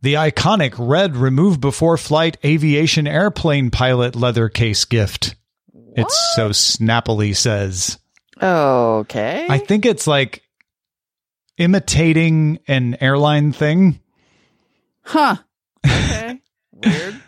The 0.03 0.15
iconic 0.15 0.75
red 0.77 1.17
remove 1.17 1.61
before 1.61 1.97
flight 1.97 2.37
aviation 2.45 3.07
airplane 3.07 3.71
pilot 3.71 4.15
leather 4.15 4.49
case 4.49 4.85
gift. 4.85 5.35
It's 5.97 6.35
so 6.37 6.53
snappily 6.53 7.33
says. 7.33 7.99
Okay. 8.41 9.47
I 9.49 9.59
think 9.59 9.87
it's 9.87 10.07
like 10.07 10.43
imitating 11.57 12.59
an 12.67 12.97
airline 13.01 13.53
thing. 13.53 14.01
Huh. 15.03 15.37
Okay. 15.87 16.41
Weird. 16.73 17.23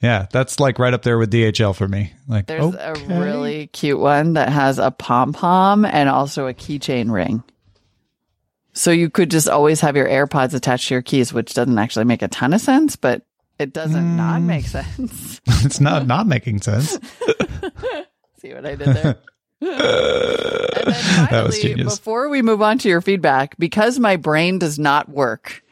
Yeah, 0.00 0.26
that's 0.30 0.60
like 0.60 0.78
right 0.78 0.94
up 0.94 1.02
there 1.02 1.18
with 1.18 1.32
DHL 1.32 1.74
for 1.74 1.88
me. 1.88 2.12
Like, 2.28 2.46
There's 2.46 2.62
okay. 2.74 2.78
a 2.78 2.94
really 3.20 3.66
cute 3.68 3.98
one 3.98 4.34
that 4.34 4.48
has 4.48 4.78
a 4.78 4.90
pom 4.92 5.32
pom 5.32 5.84
and 5.84 6.08
also 6.08 6.46
a 6.46 6.54
keychain 6.54 7.10
ring. 7.10 7.42
So 8.74 8.92
you 8.92 9.10
could 9.10 9.28
just 9.30 9.48
always 9.48 9.80
have 9.80 9.96
your 9.96 10.06
AirPods 10.08 10.54
attached 10.54 10.86
to 10.88 10.94
your 10.94 11.02
keys, 11.02 11.32
which 11.32 11.52
doesn't 11.52 11.78
actually 11.78 12.04
make 12.04 12.22
a 12.22 12.28
ton 12.28 12.52
of 12.52 12.60
sense, 12.60 12.94
but 12.94 13.22
it 13.58 13.72
doesn't 13.72 14.16
not 14.16 14.40
Mm. 14.40 14.44
make 14.44 14.66
sense. 14.68 15.40
it's 15.46 15.80
not 15.80 16.06
not 16.06 16.28
making 16.28 16.60
sense. 16.60 16.92
See 18.40 18.54
what 18.54 18.64
I 18.64 18.76
did 18.76 18.86
there? 18.94 19.18
and 19.60 19.70
then 19.70 20.94
finally, 20.94 21.26
That 21.30 21.44
was 21.44 21.58
genius. 21.58 21.98
before 21.98 22.28
we 22.28 22.40
move 22.42 22.62
on 22.62 22.78
to 22.78 22.88
your 22.88 23.00
feedback, 23.00 23.56
because 23.58 23.98
my 23.98 24.14
brain 24.14 24.60
does 24.60 24.78
not 24.78 25.08
work 25.08 25.64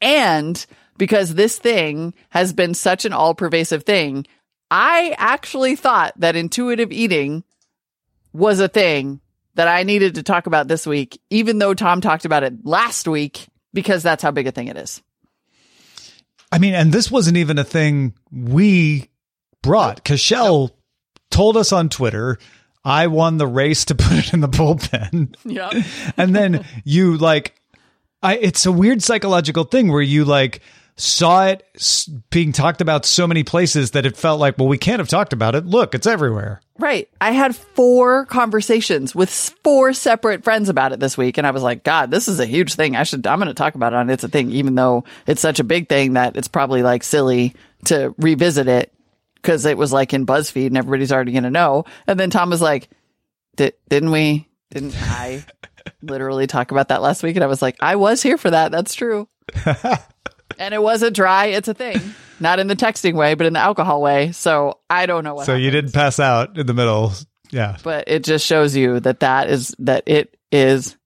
and 0.00 0.64
because 0.98 1.34
this 1.34 1.58
thing 1.58 2.14
has 2.30 2.52
been 2.52 2.74
such 2.74 3.04
an 3.04 3.12
all 3.12 3.34
pervasive 3.34 3.84
thing, 3.84 4.26
I 4.70 5.14
actually 5.18 5.76
thought 5.76 6.14
that 6.18 6.36
intuitive 6.36 6.92
eating 6.92 7.44
was 8.32 8.60
a 8.60 8.68
thing 8.68 9.20
that 9.54 9.68
I 9.68 9.82
needed 9.82 10.14
to 10.14 10.22
talk 10.22 10.46
about 10.46 10.68
this 10.68 10.86
week, 10.86 11.20
even 11.30 11.58
though 11.58 11.74
Tom 11.74 12.00
talked 12.00 12.24
about 12.24 12.42
it 12.42 12.64
last 12.64 13.06
week, 13.06 13.46
because 13.74 14.02
that's 14.02 14.22
how 14.22 14.30
big 14.30 14.46
a 14.46 14.52
thing 14.52 14.68
it 14.68 14.76
is. 14.76 15.02
I 16.50 16.58
mean, 16.58 16.74
and 16.74 16.92
this 16.92 17.10
wasn't 17.10 17.36
even 17.38 17.58
a 17.58 17.64
thing 17.64 18.14
we 18.30 19.10
brought. 19.62 20.04
Cashel 20.04 20.76
told 21.30 21.56
us 21.56 21.72
on 21.72 21.88
Twitter, 21.88 22.38
I 22.84 23.06
won 23.06 23.38
the 23.38 23.46
race 23.46 23.86
to 23.86 23.94
put 23.94 24.12
it 24.12 24.34
in 24.34 24.40
the 24.40 24.48
bullpen. 24.48 25.34
Yep. 25.44 25.72
and 26.16 26.34
then 26.34 26.64
you 26.84 27.16
like, 27.16 27.54
I, 28.22 28.36
it's 28.36 28.66
a 28.66 28.72
weird 28.72 29.02
psychological 29.02 29.64
thing 29.64 29.90
where 29.90 30.02
you 30.02 30.24
like 30.24 30.60
saw 30.96 31.46
it 31.46 31.64
being 32.30 32.52
talked 32.52 32.80
about 32.80 33.06
so 33.06 33.26
many 33.26 33.42
places 33.42 33.92
that 33.92 34.06
it 34.06 34.16
felt 34.16 34.38
like, 34.40 34.58
well, 34.58 34.68
we 34.68 34.78
can't 34.78 34.98
have 34.98 35.08
talked 35.08 35.32
about 35.32 35.54
it. 35.54 35.64
Look, 35.64 35.94
it's 35.94 36.06
everywhere. 36.06 36.60
Right. 36.78 37.08
I 37.20 37.32
had 37.32 37.56
four 37.56 38.26
conversations 38.26 39.14
with 39.14 39.30
four 39.64 39.92
separate 39.92 40.44
friends 40.44 40.68
about 40.68 40.92
it 40.92 41.00
this 41.00 41.16
week. 41.16 41.38
And 41.38 41.46
I 41.46 41.50
was 41.50 41.62
like, 41.62 41.82
God, 41.82 42.10
this 42.10 42.28
is 42.28 42.40
a 42.40 42.46
huge 42.46 42.74
thing. 42.74 42.94
I 42.96 43.04
should, 43.04 43.26
I'm 43.26 43.38
going 43.38 43.48
to 43.48 43.54
talk 43.54 43.74
about 43.74 43.92
it 43.92 43.96
on 43.96 44.10
It's 44.10 44.24
a 44.24 44.28
Thing, 44.28 44.50
even 44.50 44.74
though 44.74 45.04
it's 45.26 45.40
such 45.40 45.60
a 45.60 45.64
big 45.64 45.88
thing 45.88 46.14
that 46.14 46.36
it's 46.36 46.48
probably 46.48 46.82
like 46.82 47.02
silly 47.02 47.54
to 47.86 48.14
revisit 48.18 48.68
it 48.68 48.92
because 49.36 49.64
it 49.64 49.78
was 49.78 49.92
like 49.92 50.12
in 50.12 50.26
BuzzFeed 50.26 50.68
and 50.68 50.76
everybody's 50.76 51.12
already 51.12 51.32
going 51.32 51.44
to 51.44 51.50
know. 51.50 51.84
And 52.06 52.18
then 52.18 52.30
Tom 52.30 52.50
was 52.50 52.60
like, 52.60 52.88
didn't 53.56 54.10
we, 54.10 54.48
didn't 54.70 54.94
I 55.00 55.44
literally 56.02 56.46
talk 56.46 56.70
about 56.70 56.88
that 56.88 57.02
last 57.02 57.22
week? 57.22 57.36
And 57.36 57.44
I 57.44 57.48
was 57.48 57.62
like, 57.62 57.76
I 57.80 57.96
was 57.96 58.22
here 58.22 58.38
for 58.38 58.50
that. 58.50 58.72
That's 58.72 58.94
true. 58.94 59.28
and 60.58 60.74
it 60.74 60.82
wasn't 60.82 61.16
dry. 61.16 61.46
It's 61.46 61.68
a 61.68 61.74
thing. 61.74 62.00
Not 62.40 62.58
in 62.58 62.66
the 62.66 62.76
texting 62.76 63.14
way, 63.14 63.34
but 63.34 63.46
in 63.46 63.52
the 63.52 63.60
alcohol 63.60 64.02
way. 64.02 64.32
So 64.32 64.78
I 64.90 65.06
don't 65.06 65.24
know 65.24 65.34
what 65.34 65.46
So 65.46 65.54
you 65.54 65.70
didn't 65.70 65.92
pass 65.92 66.18
out 66.18 66.58
in 66.58 66.66
the 66.66 66.74
middle. 66.74 67.12
Yeah. 67.50 67.76
but 67.84 68.04
it 68.06 68.24
just 68.24 68.46
shows 68.46 68.74
you 68.74 68.98
that 69.00 69.20
that 69.20 69.50
is 69.50 69.74
that 69.78 70.04
it 70.06 70.36
is 70.50 70.96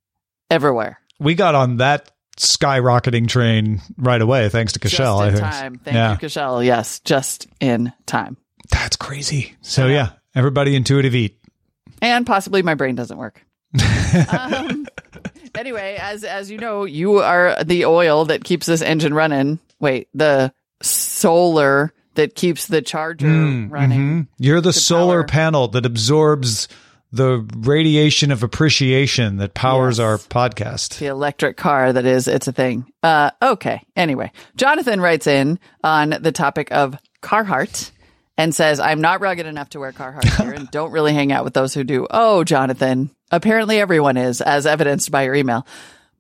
everywhere. 0.49 1.01
We 1.19 1.35
got 1.35 1.55
on 1.55 1.79
that 1.79 2.13
skyrocketing 2.37 3.27
train 3.29 3.83
right 3.97 4.21
away, 4.21 4.49
thanks 4.49 4.75
to 4.75 4.79
Cashel, 4.79 5.19
I 5.19 5.29
in 5.29 5.35
think. 5.35 5.45
time. 5.45 5.79
Thank 5.79 5.95
yeah. 5.95 6.13
you, 6.13 6.19
Cashel. 6.19 6.63
Yes, 6.63 7.01
just 7.01 7.49
in 7.61 7.93
time. 8.07 8.37
That's 8.71 8.97
crazy. 8.97 9.55
So 9.63 9.87
yeah, 9.89 10.11
everybody 10.35 10.77
intuitive 10.77 11.15
eat. 11.15 11.39
And 12.03 12.27
possibly 12.27 12.63
my 12.63 12.75
brain 12.75 12.95
doesn't 12.95 13.17
work. 13.17 13.43
um, 14.31 14.87
anyway, 15.59 15.97
as 16.01 16.25
as 16.25 16.51
you 16.51 16.59
know, 16.59 16.85
you 16.85 17.19
are 17.19 17.63
the 17.65 17.85
oil 17.87 18.25
that 18.27 18.45
keeps 18.45 18.67
this 18.67 18.83
engine 18.83 19.15
running. 19.15 19.59
Wait, 19.81 20.09
the 20.15 20.53
solar 20.83 21.93
that 22.15 22.35
keeps 22.35 22.67
the 22.67 22.81
charger 22.83 23.27
running. 23.27 24.25
Mhm. 24.25 24.27
You're 24.39 24.61
the 24.63 24.73
solar 24.73 25.23
power. 25.23 25.29
panel 25.29 25.69
that 25.69 25.85
absorbs 25.85 26.69
the 27.13 27.47
radiation 27.59 28.31
of 28.33 28.43
appreciation 28.43 29.37
that 29.37 29.55
powers 29.55 29.99
Yes. 29.99 30.05
our 30.05 30.19
podcast. 30.19 30.99
the 30.99 31.07
electric 31.07 31.57
car 31.57 31.93
that 31.93 32.05
is 32.05 32.27
it's 32.27 32.49
a 32.49 32.53
thing 32.53 32.85
uh 33.03 33.31
okay 33.41 33.81
anyway 33.95 34.31
jonathan 34.57 35.01
writes 35.01 35.27
in 35.29 35.59
on 35.85 36.17
the 36.21 36.33
topic 36.33 36.69
of 36.73 36.97
carhartt 37.23 37.93
and 38.39 38.55
says 38.55 38.81
i'm 38.81 39.01
not 39.01 39.21
rugged 39.21 39.47
enough 39.47 39.71
to 39.71 39.81
wear 39.81 39.93
carhartt 39.93 40.43
here 40.43 40.53
and 40.53 40.71
don't 40.71 40.93
really 40.93 41.15
hang 41.15 41.33
out 41.33 41.45
with 41.45 41.55
those 41.55 41.75
who 41.75 41.85
do. 41.85 42.07
Oh 42.11 42.45
jonathan 42.45 43.11
apparently 43.31 43.79
everyone 43.79 44.17
is 44.17 44.41
as 44.41 44.67
evidenced 44.67 45.11
by 45.11 45.25
your 45.25 45.35
email. 45.35 45.67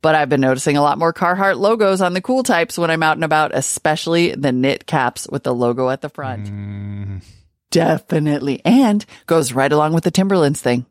But 0.02 0.14
i've 0.14 0.28
been 0.28 0.40
noticing 0.40 0.76
a 0.76 0.82
lot 0.82 0.98
more 0.98 1.12
carhartt 1.12 1.58
logos 1.58 2.00
on 2.00 2.12
the 2.12 2.20
cool 2.20 2.42
types 2.42 2.78
when 2.78 2.90
i'm 2.90 3.02
out 3.02 3.16
and 3.16 3.24
about 3.24 3.54
especially 3.54 4.32
the 4.34 4.52
knit 4.52 4.86
caps 4.86 5.26
with 5.28 5.42
the 5.42 5.54
logo 5.54 5.88
at 5.90 6.00
the 6.00 6.08
front. 6.08 6.46
Mm. 6.48 7.22
Definitely. 7.70 8.62
And 8.64 9.04
goes 9.26 9.52
right 9.52 9.70
along 9.70 9.92
with 9.92 10.04
the 10.04 10.10
timberlands 10.10 10.60
thing. 10.60 10.86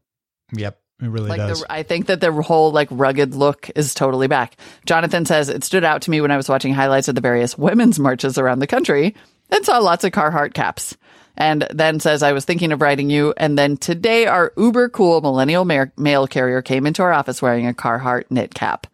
Yep, 0.54 0.78
it 1.02 1.08
really 1.08 1.30
like 1.30 1.38
does. 1.40 1.62
the, 1.62 1.72
I 1.72 1.84
think 1.84 2.08
that 2.08 2.22
the 2.22 2.32
whole 2.32 2.72
like 2.72 2.90
rugged 2.92 3.34
look 3.34 3.70
is 3.76 3.94
totally 3.94 4.28
back. 4.28 4.58
Jonathan 4.86 5.26
says 5.26 5.50
it 5.50 5.64
stood 5.64 5.84
out 5.84 6.04
to 6.04 6.12
me 6.12 6.22
when 6.22 6.32
I 6.32 6.38
was 6.38 6.50
watching 6.50 6.74
highlights 6.74 7.08
of 7.08 7.16
the 7.16 7.22
various 7.22 7.58
women's 7.58 8.00
marches 8.00 8.38
around 8.38 8.60
the 8.60 8.68
country 8.68 9.16
and 9.56 9.65
saw 9.65 9.80
lots 9.80 10.04
of 10.04 10.12
Carhartt 10.12 10.54
caps. 10.54 10.96
And 11.38 11.68
then 11.74 12.00
says 12.00 12.24
I 12.24 12.32
was 12.32 12.46
thinking 12.46 12.72
of 12.72 12.82
writing 12.82 13.10
you. 13.10 13.34
And 13.36 13.58
then 13.58 13.76
today 13.76 14.26
our 14.26 14.54
uber 14.58 14.88
cool 14.89 15.20
millennial 15.22 15.65
ma- 15.65 15.86
mail 15.98 16.28
carrier 16.28 16.62
came 16.62 16.86
into 16.86 17.02
our 17.04 17.12
office 17.12 17.41
wearing 17.41 17.68
a 17.68 17.74
Carhartt 17.74 18.26
knit 18.30 18.54
cap. 18.54 18.88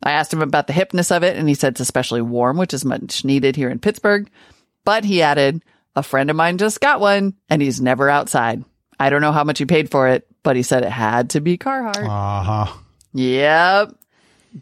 I 0.00 0.12
asked 0.12 0.32
him 0.32 0.42
about 0.42 0.68
the 0.68 0.72
hipness 0.72 1.14
of 1.14 1.24
it, 1.24 1.36
and 1.36 1.48
he 1.48 1.54
said 1.54 1.72
it's 1.72 1.80
especially 1.80 2.22
warm, 2.22 2.56
which 2.56 2.72
is 2.72 2.84
much 2.84 3.24
needed 3.24 3.56
here 3.56 3.68
in 3.68 3.80
Pittsburgh. 3.80 4.30
But 4.84 5.04
he 5.04 5.22
added, 5.22 5.64
a 5.96 6.04
friend 6.04 6.30
of 6.30 6.36
mine 6.36 6.58
just 6.58 6.80
got 6.80 7.00
one, 7.00 7.34
and 7.50 7.60
he's 7.60 7.80
never 7.80 8.08
outside. 8.08 8.64
I 9.00 9.10
don't 9.10 9.20
know 9.22 9.32
how 9.32 9.42
much 9.42 9.58
he 9.58 9.64
paid 9.66 9.90
for 9.90 10.06
it, 10.06 10.24
but 10.44 10.54
he 10.54 10.62
said 10.62 10.84
it 10.84 10.90
had 10.90 11.30
to 11.30 11.40
be 11.40 11.58
Carhartt. 11.58 11.96
uh 12.06 12.42
huh. 12.44 12.72
Yep. 13.12 13.94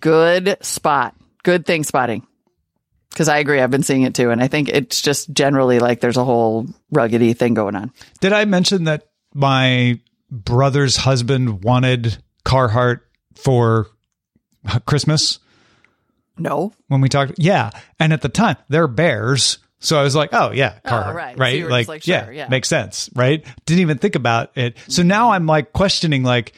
Good 0.00 0.56
spot. 0.62 1.14
Good 1.42 1.66
thing 1.66 1.84
spotting. 1.84 2.26
Because 3.16 3.30
I 3.30 3.38
agree. 3.38 3.62
I've 3.62 3.70
been 3.70 3.82
seeing 3.82 4.02
it 4.02 4.14
too. 4.14 4.28
And 4.28 4.42
I 4.42 4.48
think 4.48 4.68
it's 4.68 5.00
just 5.00 5.32
generally 5.32 5.78
like 5.78 6.00
there's 6.00 6.18
a 6.18 6.24
whole 6.24 6.66
ruggedy 6.94 7.34
thing 7.34 7.54
going 7.54 7.74
on. 7.74 7.90
Did 8.20 8.34
I 8.34 8.44
mention 8.44 8.84
that 8.84 9.06
my 9.32 9.98
brother's 10.30 10.98
husband 10.98 11.64
wanted 11.64 12.18
Carhartt 12.44 13.00
for 13.34 13.86
Christmas 14.84 15.38
No. 16.36 16.74
when 16.88 17.00
we 17.00 17.08
talked? 17.08 17.32
Yeah, 17.38 17.70
and 17.98 18.12
at 18.12 18.20
the 18.20 18.28
time 18.28 18.56
they're 18.68 18.86
bears. 18.88 19.58
So 19.78 19.98
I 19.98 20.02
was 20.02 20.14
like, 20.14 20.30
oh 20.34 20.52
yeah, 20.52 20.78
Oh, 20.84 20.90
Carhartt, 20.90 21.14
right. 21.14 21.36
So 21.36 21.40
right? 21.40 21.62
like, 21.70 21.80
just 21.80 21.88
like, 21.88 22.02
sure, 22.02 22.14
yeah, 22.14 22.30
yeah. 22.44 22.48
makes 22.48 22.68
sense, 22.68 23.08
right? 23.14 23.44
Didn't 23.64 23.80
even 23.80 23.98
think 23.98 24.14
about 24.14 24.56
it. 24.58 24.76
So 24.88 25.02
now 25.02 25.32
I'm 25.32 25.46
like 25.46 25.72
questioning, 25.72 26.22
like, 26.22 26.52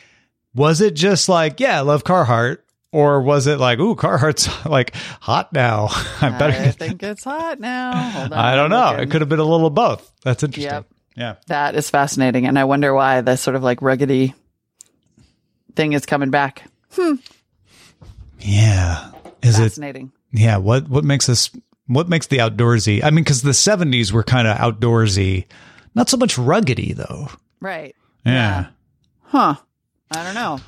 was 0.55 0.81
it 0.81 0.95
just 0.95 1.29
like, 1.29 1.61
yeah, 1.61 1.79
I 1.79 1.81
love 1.83 2.05
Carhartt, 2.05 2.59
or 2.93 3.21
was 3.23 3.47
it 3.47 3.59
like, 3.59 3.79
ooh, 3.79 3.95
Carhartt's 3.95 4.49
like 4.67 4.95
hot 5.21 5.53
now? 5.53 5.89
I 6.21 6.31
better. 6.39 6.59
I 6.59 6.71
think 6.71 7.03
it's 7.03 7.25
hot 7.25 7.61
now. 7.61 7.93
Hold 7.97 8.33
on. 8.33 8.39
I 8.39 8.57
don't 8.57 8.71
know. 8.71 8.91
Looking. 8.91 9.09
It 9.09 9.11
could 9.11 9.21
have 9.21 9.29
been 9.29 9.39
a 9.39 9.45
little 9.45 9.67
of 9.67 9.75
both. 9.75 10.11
That's 10.23 10.43
interesting. 10.43 10.73
Yep. 10.73 10.87
Yeah. 11.17 11.35
That 11.49 11.75
is 11.75 11.91
fascinating. 11.91 12.47
And 12.47 12.59
I 12.59 12.65
wonder 12.65 12.95
why 12.95 13.21
this 13.21 13.41
sort 13.41 13.57
of 13.57 13.63
like 13.63 13.81
ruggedy 13.81 14.35
thing 15.75 15.93
is 15.93 16.07
coming 16.07 16.31
back. 16.31 16.65
Hmm. 16.93 17.15
Yeah. 18.41 19.11
Is 19.43 19.59
it? 19.59 19.65
Fascinating. 19.65 20.13
Yeah. 20.33 20.59
What 20.59 20.89
What 20.89 21.05
makes 21.05 21.29
us? 21.29 21.51
What 21.87 22.09
makes 22.09 22.27
the 22.27 22.39
outdoorsy? 22.39 23.03
I 23.03 23.11
mean, 23.11 23.25
because 23.25 23.43
the 23.43 23.51
'70s 23.51 24.13
were 24.13 24.23
kind 24.23 24.47
of 24.47 24.57
outdoorsy, 24.59 25.47
not 25.95 26.09
so 26.09 26.17
much 26.17 26.37
ruggedy 26.37 26.95
though. 26.95 27.29
Right. 27.61 27.95
Yeah. 28.25 28.67
Huh. 29.23 29.55
I 30.11 30.23
don't 30.25 30.35
know. 30.35 30.61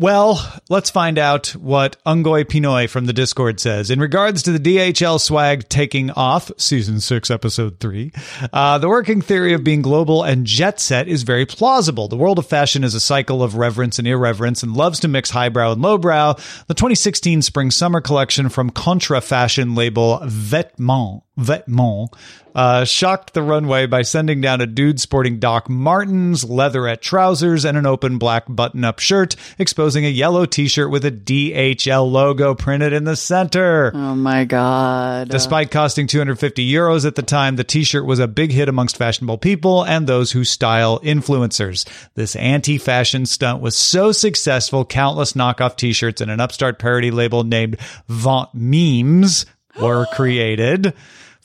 Well, 0.00 0.40
let's 0.68 0.90
find 0.90 1.18
out 1.18 1.48
what 1.56 1.96
Ungoy 2.06 2.44
Pinoy 2.44 2.88
from 2.88 3.06
the 3.06 3.12
Discord 3.12 3.58
says. 3.58 3.90
In 3.90 3.98
regards 3.98 4.44
to 4.44 4.56
the 4.56 4.60
DHL 4.60 5.20
swag 5.20 5.68
taking 5.68 6.12
off, 6.12 6.52
season 6.56 7.00
six, 7.00 7.32
episode 7.32 7.80
three, 7.80 8.12
uh, 8.52 8.78
the 8.78 8.88
working 8.88 9.20
theory 9.20 9.54
of 9.54 9.64
being 9.64 9.82
global 9.82 10.22
and 10.22 10.46
jet 10.46 10.78
set 10.78 11.08
is 11.08 11.24
very 11.24 11.44
plausible. 11.46 12.06
The 12.06 12.16
world 12.16 12.38
of 12.38 12.46
fashion 12.46 12.84
is 12.84 12.94
a 12.94 13.00
cycle 13.00 13.42
of 13.42 13.56
reverence 13.56 13.98
and 13.98 14.06
irreverence 14.06 14.62
and 14.62 14.72
loves 14.72 15.00
to 15.00 15.08
mix 15.08 15.30
highbrow 15.30 15.72
and 15.72 15.82
lowbrow. 15.82 16.34
The 16.68 16.74
2016 16.74 17.42
spring 17.42 17.72
summer 17.72 18.00
collection 18.00 18.50
from 18.50 18.70
Contra 18.70 19.20
fashion 19.20 19.74
label 19.74 20.20
Vetements, 20.22 21.22
Vetements, 21.38 22.12
uh, 22.54 22.84
shocked 22.84 23.34
the 23.34 23.42
runway 23.42 23.86
by 23.86 24.02
sending 24.02 24.40
down 24.40 24.60
a 24.60 24.66
dude 24.66 25.00
sporting 25.00 25.38
Doc 25.38 25.68
Martens, 25.68 26.44
leatherette 26.44 27.00
trousers, 27.00 27.64
and 27.64 27.78
an 27.78 27.86
open 27.86 28.18
black 28.18 28.44
button 28.48 28.82
up 28.84 28.98
shirt, 28.98 29.36
exposing 29.58 30.04
a 30.04 30.08
yellow 30.08 30.44
t 30.44 30.66
shirt 30.66 30.90
with 30.90 31.04
a 31.04 31.12
DHL 31.12 32.10
logo 32.10 32.54
printed 32.54 32.92
in 32.92 33.04
the 33.04 33.14
center. 33.14 33.92
Oh 33.94 34.16
my 34.16 34.44
God. 34.44 35.28
Despite 35.28 35.70
costing 35.70 36.06
250 36.08 36.68
euros 36.68 37.06
at 37.06 37.14
the 37.14 37.22
time, 37.22 37.56
the 37.56 37.64
t-shirt 37.64 38.04
was 38.04 38.18
a 38.18 38.26
big 38.26 38.50
hit 38.50 38.68
amongst 38.68 38.96
fashionable 38.96 39.38
people 39.38 39.84
and 39.84 40.06
those 40.06 40.32
who 40.32 40.44
style 40.44 40.98
influencers. 41.00 41.86
This 42.14 42.34
anti-fashion 42.36 43.26
stunt 43.26 43.62
was 43.62 43.76
so 43.76 44.10
successful, 44.10 44.84
countless 44.84 45.34
knockoff 45.34 45.76
t-shirts 45.76 46.20
and 46.20 46.30
an 46.30 46.40
upstart 46.40 46.78
parody 46.78 47.10
label 47.10 47.44
named 47.44 47.76
Vetememes 48.08 49.44
were 49.80 50.06
created. 50.12 50.94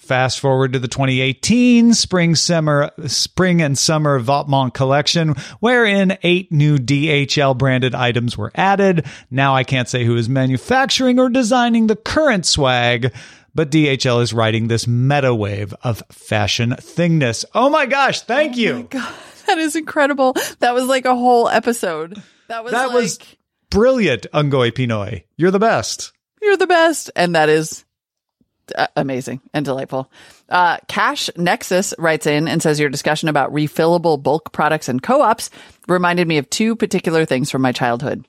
Fast 0.03 0.41
forward 0.41 0.73
to 0.73 0.79
the 0.79 0.89
2018 0.89 1.93
spring 1.93 2.35
summer 2.35 2.91
spring 3.07 3.61
and 3.61 3.77
summer 3.77 4.19
Vetements 4.19 4.73
collection, 4.73 5.29
wherein 5.61 6.17
eight 6.23 6.51
new 6.51 6.77
DHL 6.77 7.57
branded 7.57 7.95
items 7.95 8.37
were 8.37 8.51
added. 8.53 9.05
Now 9.31 9.55
I 9.55 9.63
can't 9.63 9.87
say 9.87 10.03
who 10.03 10.17
is 10.17 10.27
manufacturing 10.27 11.19
or 11.19 11.29
designing 11.29 11.87
the 11.87 11.95
current 11.95 12.45
swag, 12.45 13.13
but 13.55 13.71
DHL 13.71 14.21
is 14.21 14.33
riding 14.33 14.67
this 14.67 14.87
meta 14.87 15.33
wave 15.33 15.73
of 15.83 16.03
fashion 16.11 16.71
thingness. 16.71 17.45
Oh 17.55 17.69
my 17.69 17.85
gosh, 17.85 18.21
thank 18.23 18.57
you. 18.57 18.73
Oh 18.73 18.83
God, 18.83 19.13
that 19.47 19.57
is 19.57 19.77
incredible. 19.77 20.35
That 20.59 20.73
was 20.73 20.83
like 20.85 21.05
a 21.05 21.15
whole 21.15 21.47
episode. 21.47 22.21
That 22.49 22.65
was 22.65 22.73
That 22.73 22.87
like, 22.87 22.95
was 22.95 23.19
brilliant, 23.69 24.27
Ungoy 24.33 24.73
Pinoy. 24.73 25.23
You're 25.37 25.51
the 25.51 25.59
best. 25.59 26.11
you're 26.41 26.57
the 26.57 26.67
best. 26.67 27.09
And 27.15 27.35
that 27.35 27.47
is 27.47 27.82
uh, 28.75 28.87
amazing 28.95 29.41
and 29.53 29.65
delightful. 29.65 30.11
Uh, 30.49 30.77
Cash 30.87 31.29
Nexus 31.37 31.93
writes 31.97 32.27
in 32.27 32.47
and 32.47 32.61
says 32.61 32.79
your 32.79 32.89
discussion 32.89 33.29
about 33.29 33.53
refillable 33.53 34.21
bulk 34.21 34.51
products 34.51 34.89
and 34.89 35.01
co-ops 35.01 35.49
reminded 35.87 36.27
me 36.27 36.37
of 36.37 36.49
two 36.49 36.75
particular 36.75 37.25
things 37.25 37.49
from 37.49 37.61
my 37.61 37.71
childhood. 37.71 38.25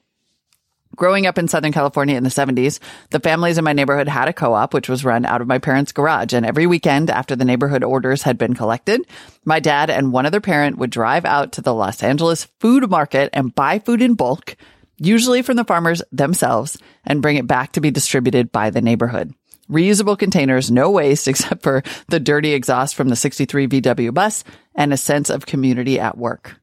Growing 0.96 1.26
up 1.26 1.38
in 1.38 1.48
Southern 1.48 1.72
California 1.72 2.16
in 2.16 2.22
the 2.22 2.30
70s, 2.30 2.78
the 3.10 3.20
families 3.20 3.58
in 3.58 3.64
my 3.64 3.72
neighborhood 3.72 4.08
had 4.08 4.28
a 4.28 4.32
co-op, 4.32 4.72
which 4.72 4.88
was 4.88 5.04
run 5.04 5.24
out 5.24 5.40
of 5.40 5.48
my 5.48 5.58
parents' 5.58 5.92
garage. 5.92 6.32
And 6.32 6.46
every 6.46 6.66
weekend 6.66 7.10
after 7.10 7.34
the 7.34 7.44
neighborhood 7.44 7.82
orders 7.82 8.22
had 8.22 8.38
been 8.38 8.54
collected, 8.54 9.00
my 9.44 9.60
dad 9.60 9.90
and 9.90 10.12
one 10.12 10.26
other 10.26 10.40
parent 10.40 10.78
would 10.78 10.90
drive 10.90 11.24
out 11.24 11.52
to 11.52 11.62
the 11.62 11.74
Los 11.74 12.02
Angeles 12.02 12.44
food 12.60 12.88
market 12.88 13.30
and 13.32 13.54
buy 13.54 13.80
food 13.80 14.02
in 14.02 14.14
bulk, 14.14 14.56
usually 14.98 15.42
from 15.42 15.56
the 15.56 15.64
farmers 15.64 16.02
themselves, 16.12 16.78
and 17.04 17.22
bring 17.22 17.36
it 17.36 17.46
back 17.46 17.72
to 17.72 17.80
be 17.80 17.90
distributed 17.90 18.52
by 18.52 18.70
the 18.70 18.82
neighborhood. 18.82 19.34
Reusable 19.70 20.18
containers, 20.18 20.70
no 20.70 20.90
waste 20.90 21.28
except 21.28 21.62
for 21.62 21.82
the 22.08 22.20
dirty 22.20 22.52
exhaust 22.52 22.94
from 22.94 23.08
the 23.08 23.16
63 23.16 23.68
VW 23.68 24.12
bus 24.12 24.44
and 24.74 24.92
a 24.92 24.96
sense 24.96 25.30
of 25.30 25.46
community 25.46 25.98
at 25.98 26.18
work. 26.18 26.60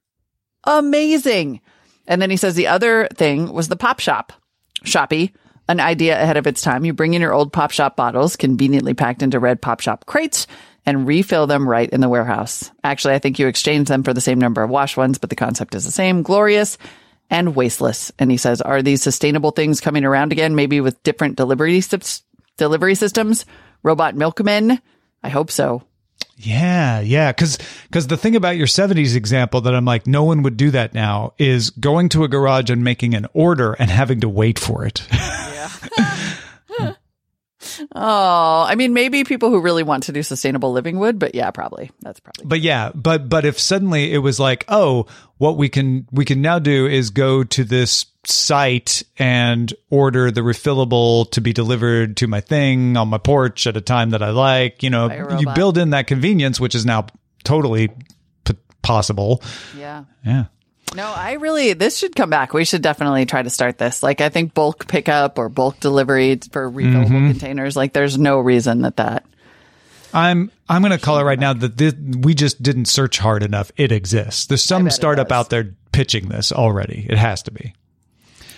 Amazing. 0.64 1.62
And 2.08 2.22
then 2.22 2.30
he 2.30 2.38
says 2.38 2.56
the 2.56 2.68
other 2.68 3.08
thing 3.14 3.52
was 3.52 3.68
the 3.68 3.76
Pop 3.76 4.00
Shoppe. 4.00 4.34
Shoppy, 4.84 5.34
an 5.68 5.80
idea 5.80 6.22
ahead 6.22 6.38
of 6.38 6.48
its 6.48 6.62
time. 6.62 6.86
You 6.86 6.94
bring 6.94 7.14
in 7.14 7.22
your 7.22 7.34
old 7.34 7.54
Pop 7.54 7.72
Shoppe 7.72 7.96
bottles, 7.96 8.36
conveniently 8.36 8.94
packed 8.94 9.22
into 9.22 9.40
red 9.40 9.62
Pop 9.62 9.80
Shoppe 9.80 10.06
crates, 10.06 10.48
and 10.86 11.08
refill 11.08 11.46
them 11.48 11.70
right 11.70 11.90
in 11.90 12.02
the 12.02 12.10
warehouse. 12.10 12.72
Actually, 12.84 13.14
I 13.14 13.20
think 13.20 13.38
you 13.38 13.48
exchange 13.48 13.88
them 13.88 14.04
for 14.04 14.14
the 14.14 14.22
same 14.22 14.40
number 14.40 14.64
of 14.64 14.70
wash 14.70 14.98
ones, 14.98 15.20
but 15.20 15.30
the 15.30 15.36
concept 15.36 15.76
is 15.76 15.86
the 15.86 15.92
same. 15.92 16.24
Glorious 16.24 16.78
and 17.30 17.56
wasteless. 17.56 18.12
And 18.18 18.32
he 18.32 18.38
says, 18.38 18.62
are 18.62 18.82
these 18.82 19.04
sustainable 19.04 19.52
things 19.52 19.82
coming 19.82 20.04
around 20.04 20.32
again? 20.32 20.56
Maybe 20.56 20.82
with 20.82 21.02
different 21.04 21.38
delivery 21.38 21.80
systems, 21.80 22.24
delivery 22.58 22.96
systems, 22.96 23.46
robot 23.84 24.16
milkmen. 24.16 24.82
I 25.24 25.30
hope 25.30 25.52
so. 25.52 25.84
Yeah, 26.38 27.02
yeah, 27.02 27.32
because 27.32 27.60
because 27.84 28.08
the 28.08 28.18
thing 28.18 28.36
about 28.36 28.58
your 28.58 28.68
'70s 28.68 29.16
example 29.16 29.62
that 29.62 29.76
I'm 29.76 29.86
like, 29.86 30.08
no 30.08 30.24
one 30.24 30.42
would 30.44 30.58
do 30.58 30.72
that 30.72 30.94
now 30.94 31.34
is 31.38 31.70
going 31.70 32.10
to 32.10 32.24
a 32.24 32.28
garage 32.28 32.70
and 32.70 32.84
making 32.84 33.14
an 33.14 33.28
order 33.34 33.74
and 33.74 33.92
having 33.92 34.22
to 34.22 34.30
wait 34.30 34.58
for 34.58 34.84
it. 34.86 35.06
Yeah. 35.12 35.70
oh, 37.96 38.66
I 38.68 38.74
mean, 38.76 38.94
maybe 38.94 39.24
people 39.24 39.50
who 39.50 39.62
really 39.62 39.84
want 39.84 40.04
to 40.04 40.12
do 40.12 40.24
sustainable 40.24 40.72
living 40.72 40.98
would, 41.00 41.20
but 41.20 41.36
yeah, 41.36 41.52
probably 41.52 41.92
that's 42.02 42.20
probably. 42.20 42.46
but 42.46 42.62
yeah, 42.62 42.92
but 42.96 43.30
but 43.30 43.46
if 43.46 43.60
suddenly 43.60 44.12
it 44.12 44.20
was 44.20 44.40
like, 44.40 44.66
oh, 44.68 45.06
what 45.38 45.58
we 45.58 45.70
can 45.70 46.08
we 46.12 46.26
can 46.26 46.42
now 46.42 46.58
do 46.58 46.88
is 46.88 47.12
go 47.12 47.44
to 47.44 47.64
this 47.64 48.06
site 48.26 49.04
and 49.18 49.74
order 49.90 50.30
the 50.32 50.42
refillable 50.42 51.30
to 51.32 51.42
be 51.42 51.54
delivered 51.54 52.18
to 52.18 52.28
my 52.28 52.40
thing 52.42 52.96
on 52.98 53.08
my 53.08 53.18
porch 53.18 53.66
at 53.68 53.76
a 53.78 53.82
time 53.82 54.12
that 54.12 54.22
I 54.22 54.30
like. 54.30 54.84
You 54.84 54.90
know, 54.90 55.38
you 55.40 55.48
build 55.54 55.78
in 55.78 55.92
that 55.92 56.08
convenience, 56.08 56.60
which 56.60 56.76
is 56.76 56.86
now 56.86 57.08
totally 57.44 57.90
p- 58.46 58.54
possible. 58.82 59.42
Yeah. 59.78 60.04
Yeah. 60.26 60.46
No, 60.94 61.06
I 61.06 61.34
really, 61.34 61.72
this 61.74 61.98
should 61.98 62.16
come 62.16 62.30
back. 62.30 62.54
We 62.54 62.66
should 62.66 62.82
definitely 62.82 63.26
try 63.26 63.42
to 63.42 63.50
start 63.50 63.78
this. 63.78 64.04
Like, 64.04 64.20
I 64.20 64.28
think 64.28 64.54
bulk 64.54 64.88
pickup 64.88 65.40
or 65.40 65.48
bulk 65.48 65.80
delivery 65.80 66.38
for 66.52 66.70
refillable 66.70 67.06
Mm-hmm. 67.08 67.32
containers, 67.32 67.78
like, 67.78 67.94
there's 67.94 68.18
no 68.18 68.40
reason 68.40 68.82
that 68.82 68.98
that. 68.98 69.26
I'm 70.14 70.52
I'm 70.68 70.82
going 70.82 70.92
to 70.92 70.98
call 70.98 71.20
it 71.20 71.24
right 71.24 71.40
now 71.40 71.54
that 71.54 71.78
this, 71.78 71.94
we 71.94 72.34
just 72.34 72.62
didn't 72.62 72.86
search 72.86 73.18
hard 73.18 73.44
enough. 73.44 73.72
It 73.78 73.94
exists. 73.94 74.48
There's 74.48 74.64
some 74.64 74.90
startup 74.90 75.32
out 75.32 75.50
there 75.50 75.74
pitching 75.94 76.28
this 76.28 76.52
already. 76.52 77.08
It 77.10 77.18
has 77.18 77.42
to 77.44 77.52
be. 77.52 77.74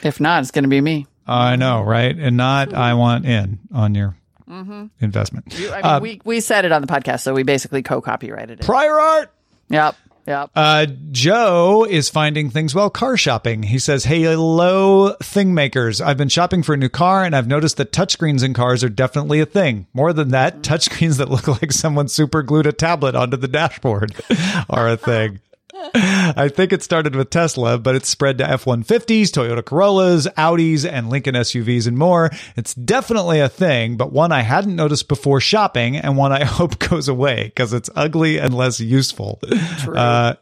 If 0.04 0.20
not, 0.20 0.42
it's 0.42 0.52
going 0.52 0.64
to 0.64 0.70
be 0.70 0.82
me. 0.82 1.08
I 1.26 1.56
know, 1.56 1.82
right? 1.82 2.16
And 2.18 2.36
not 2.38 2.74
I 2.74 2.94
want 2.96 3.26
in 3.26 3.60
on 3.74 3.96
your 3.96 4.16
investment. 5.00 5.46
Mm-hmm. 5.50 5.62
You- 5.64 5.72
I 5.72 5.76
mean, 5.78 5.86
Uh, 5.86 6.00
we, 6.02 6.22
we 6.26 6.40
said 6.42 6.66
it 6.66 6.72
on 6.72 6.82
the 6.82 6.88
podcast, 6.88 7.22
so 7.22 7.34
we 7.34 7.44
basically 7.44 7.82
co 7.84 8.02
copyrighted 8.02 8.60
it. 8.60 8.66
Prior 8.66 9.00
art. 9.00 9.32
Yep. 9.70 9.96
Yep. 10.26 10.52
Uh, 10.56 10.86
Joe 11.12 11.86
is 11.90 12.10
finding 12.10 12.50
things 12.50 12.74
while 12.74 12.90
car 12.90 13.18
shopping. 13.18 13.64
He 13.64 13.78
says, 13.78 14.06
Hey, 14.06 14.22
hello, 14.22 15.16
thing 15.22 15.54
makers. 15.54 16.00
I've 16.00 16.16
been 16.18 16.30
shopping 16.30 16.64
for 16.64 16.74
a 16.74 16.78
new 16.78 16.88
car 16.88 17.26
and 17.26 17.36
I've 17.36 17.48
noticed 17.48 17.76
that 17.76 17.92
touchscreens 17.92 18.42
in 18.42 18.54
cars 18.54 18.86
are 18.86 18.90
definitely 18.90 19.42
a 19.42 19.46
thing. 19.46 19.86
More 19.94 20.14
than 20.14 20.30
that, 20.30 20.62
touchscreens 20.62 21.18
that 21.18 21.30
look 21.30 21.50
like 21.50 21.74
someone 21.74 22.08
super 22.08 22.42
glued 22.42 22.68
a 22.68 22.72
tablet 22.72 23.16
onto 23.16 23.36
the 23.36 23.50
dashboard 23.50 24.16
are 24.70 24.88
a 24.88 24.96
thing. 24.98 25.42
I 25.96 26.50
think 26.50 26.72
it 26.72 26.82
started 26.82 27.16
with 27.16 27.30
Tesla, 27.30 27.78
but 27.78 27.96
it's 27.96 28.08
spread 28.08 28.38
to 28.38 28.50
F 28.50 28.66
150s, 28.66 29.24
Toyota 29.24 29.64
Corollas, 29.64 30.28
Audis, 30.38 30.90
and 30.90 31.10
Lincoln 31.10 31.36
SUVs 31.36 31.88
and 31.88 31.98
more. 31.98 32.32
It's 32.56 32.74
definitely 32.74 33.40
a 33.40 33.50
thing, 33.50 33.98
but 33.98 34.12
one 34.12 34.32
I 34.32 34.42
hadn't 34.42 34.76
noticed 34.76 35.08
before 35.08 35.42
shopping 35.42 35.98
and 35.98 36.16
one 36.16 36.32
I 36.32 36.44
hope 36.46 36.80
goes 36.80 37.08
away 37.08 37.46
because 37.46 37.74
it's 37.74 37.90
ugly 37.96 38.38
and 38.38 38.54
less 38.54 38.80
useful. 38.80 39.40
Uh, 39.84 40.36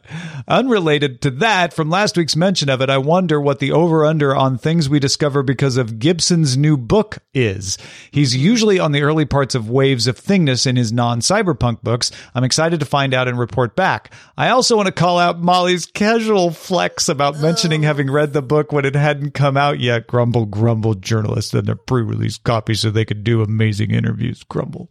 unrelated 0.46 1.20
to 1.22 1.30
that, 1.30 1.72
from 1.72 1.90
last 1.90 2.16
week's 2.16 2.36
mention 2.36 2.68
of 2.68 2.80
it, 2.80 2.90
I 2.90 2.98
wonder 2.98 3.40
what 3.40 3.58
the 3.58 3.72
over 3.72 4.04
under 4.04 4.34
on 4.34 4.58
things 4.58 4.88
we 4.88 4.98
discover 4.98 5.42
because 5.42 5.76
of 5.76 5.98
Gibson's 5.98 6.56
new 6.56 6.76
book 6.76 7.18
is. 7.34 7.78
He's 8.10 8.36
usually 8.36 8.78
on 8.78 8.92
the 8.92 9.02
early 9.02 9.24
parts 9.24 9.54
of 9.54 9.68
waves 9.68 10.06
of 10.06 10.18
thingness 10.20 10.66
in 10.66 10.76
his 10.76 10.92
non 10.92 11.20
cyberpunk 11.20 11.82
books. 11.82 12.12
I'm 12.34 12.44
excited 12.44 12.80
to 12.80 12.86
find 12.86 13.14
out 13.14 13.28
and 13.28 13.38
report 13.38 13.76
back. 13.76 14.12
I 14.36 14.50
also 14.50 14.76
want 14.76 14.86
to 14.86 14.92
call 14.92 15.18
out 15.18 15.31
Molly's 15.40 15.86
casual 15.86 16.50
flex 16.50 17.08
about 17.08 17.38
mentioning 17.40 17.84
oh. 17.84 17.88
having 17.88 18.10
read 18.10 18.32
the 18.32 18.42
book 18.42 18.72
when 18.72 18.84
it 18.84 18.94
hadn't 18.94 19.32
come 19.32 19.56
out 19.56 19.80
yet. 19.80 20.06
Grumble, 20.06 20.46
grumble, 20.46 20.94
journalists 20.94 21.54
and 21.54 21.66
their 21.66 21.76
pre 21.76 22.02
release 22.02 22.38
copy 22.38 22.74
so 22.74 22.90
they 22.90 23.04
could 23.04 23.24
do 23.24 23.42
amazing 23.42 23.90
interviews. 23.90 24.42
Grumble. 24.44 24.88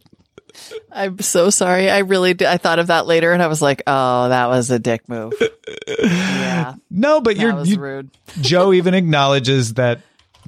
I'm 0.90 1.18
so 1.20 1.50
sorry. 1.50 1.90
I 1.90 1.98
really 1.98 2.34
did. 2.34 2.46
I 2.46 2.58
thought 2.58 2.78
of 2.78 2.88
that 2.88 3.06
later 3.06 3.32
and 3.32 3.42
I 3.42 3.46
was 3.46 3.62
like, 3.62 3.82
oh, 3.86 4.28
that 4.28 4.48
was 4.48 4.70
a 4.70 4.78
dick 4.78 5.08
move. 5.08 5.32
yeah. 5.88 6.74
No, 6.90 7.20
but 7.20 7.36
That 7.36 7.42
you're 7.42 7.54
was 7.54 7.70
you, 7.70 7.78
rude. 7.78 8.10
Joe 8.40 8.72
even 8.72 8.94
acknowledges 8.94 9.74
that 9.74 10.00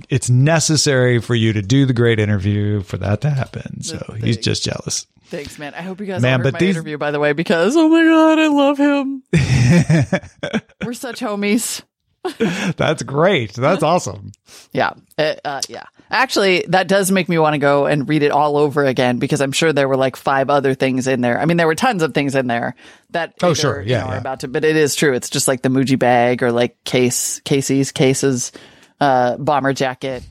it's 0.09 0.29
necessary 0.29 1.21
for 1.21 1.35
you 1.35 1.53
to 1.53 1.63
do 1.63 1.87
the 1.87 1.93
great 1.93 2.19
interview 2.19 2.83
for 2.83 2.97
that 2.99 3.21
to 3.23 3.31
happen. 3.31 3.83
So 3.83 4.05
oh, 4.09 4.13
he's 4.15 4.37
just 4.37 4.65
jealous. 4.65 5.07
Thanks, 5.37 5.59
man. 5.59 5.75
I 5.75 5.83
hope 5.83 6.01
you 6.01 6.07
guys 6.07 6.23
Man, 6.23 6.43
but 6.43 6.53
my 6.55 6.59
these- 6.59 6.77
interview, 6.77 6.99
by 6.99 7.11
the 7.11 7.21
way, 7.21 7.33
because 7.33 7.77
oh 7.77 7.89
my 7.89 8.03
god, 8.03 8.39
I 8.39 8.49
love 8.49 8.79
him. 8.79 9.23
We're 10.85 10.93
such 10.95 11.21
homies. 11.21 11.83
That's 12.77 13.03
great. 13.03 13.53
That's 13.53 13.83
awesome. 13.83 14.33
Yeah, 14.73 14.93
uh, 15.19 15.35
uh, 15.45 15.61
yeah. 15.69 15.85
Actually, 16.11 16.65
that 16.69 16.89
does 16.89 17.11
make 17.11 17.29
me 17.29 17.39
want 17.39 17.53
to 17.55 17.59
go 17.59 17.85
and 17.87 18.09
read 18.09 18.23
it 18.23 18.31
all 18.31 18.57
over 18.57 18.85
again 18.85 19.19
because 19.19 19.41
I'm 19.43 19.53
sure 19.53 19.73
there 19.75 19.89
were 19.89 19.97
like 19.97 20.17
five 20.17 20.49
other 20.49 20.75
things 20.75 21.07
in 21.07 21.21
there. 21.21 21.39
I 21.39 21.45
mean, 21.45 21.59
there 21.59 21.67
were 21.67 21.75
tons 21.75 22.03
of 22.03 22.15
things 22.15 22.35
in 22.35 22.47
there 22.47 22.77
that 23.11 23.35
Oh, 23.43 23.49
either, 23.49 23.55
sure. 23.55 23.83
you 23.83 23.91
Yeah, 23.91 24.05
know, 24.05 24.11
yeah. 24.13 24.19
about 24.19 24.41
to. 24.41 24.49
But 24.49 24.65
it 24.65 24.77
is 24.77 24.95
true. 24.95 25.13
It's 25.13 25.29
just 25.29 25.49
like 25.49 25.61
the 25.63 25.69
Muji 25.69 25.99
bag 25.99 26.43
or 26.43 26.51
like 26.51 26.83
case 26.85 27.41
Casey's 27.41 27.93
cases, 27.93 28.53
uh, 29.01 29.37
bomber 29.37 29.73
jacket 29.75 30.23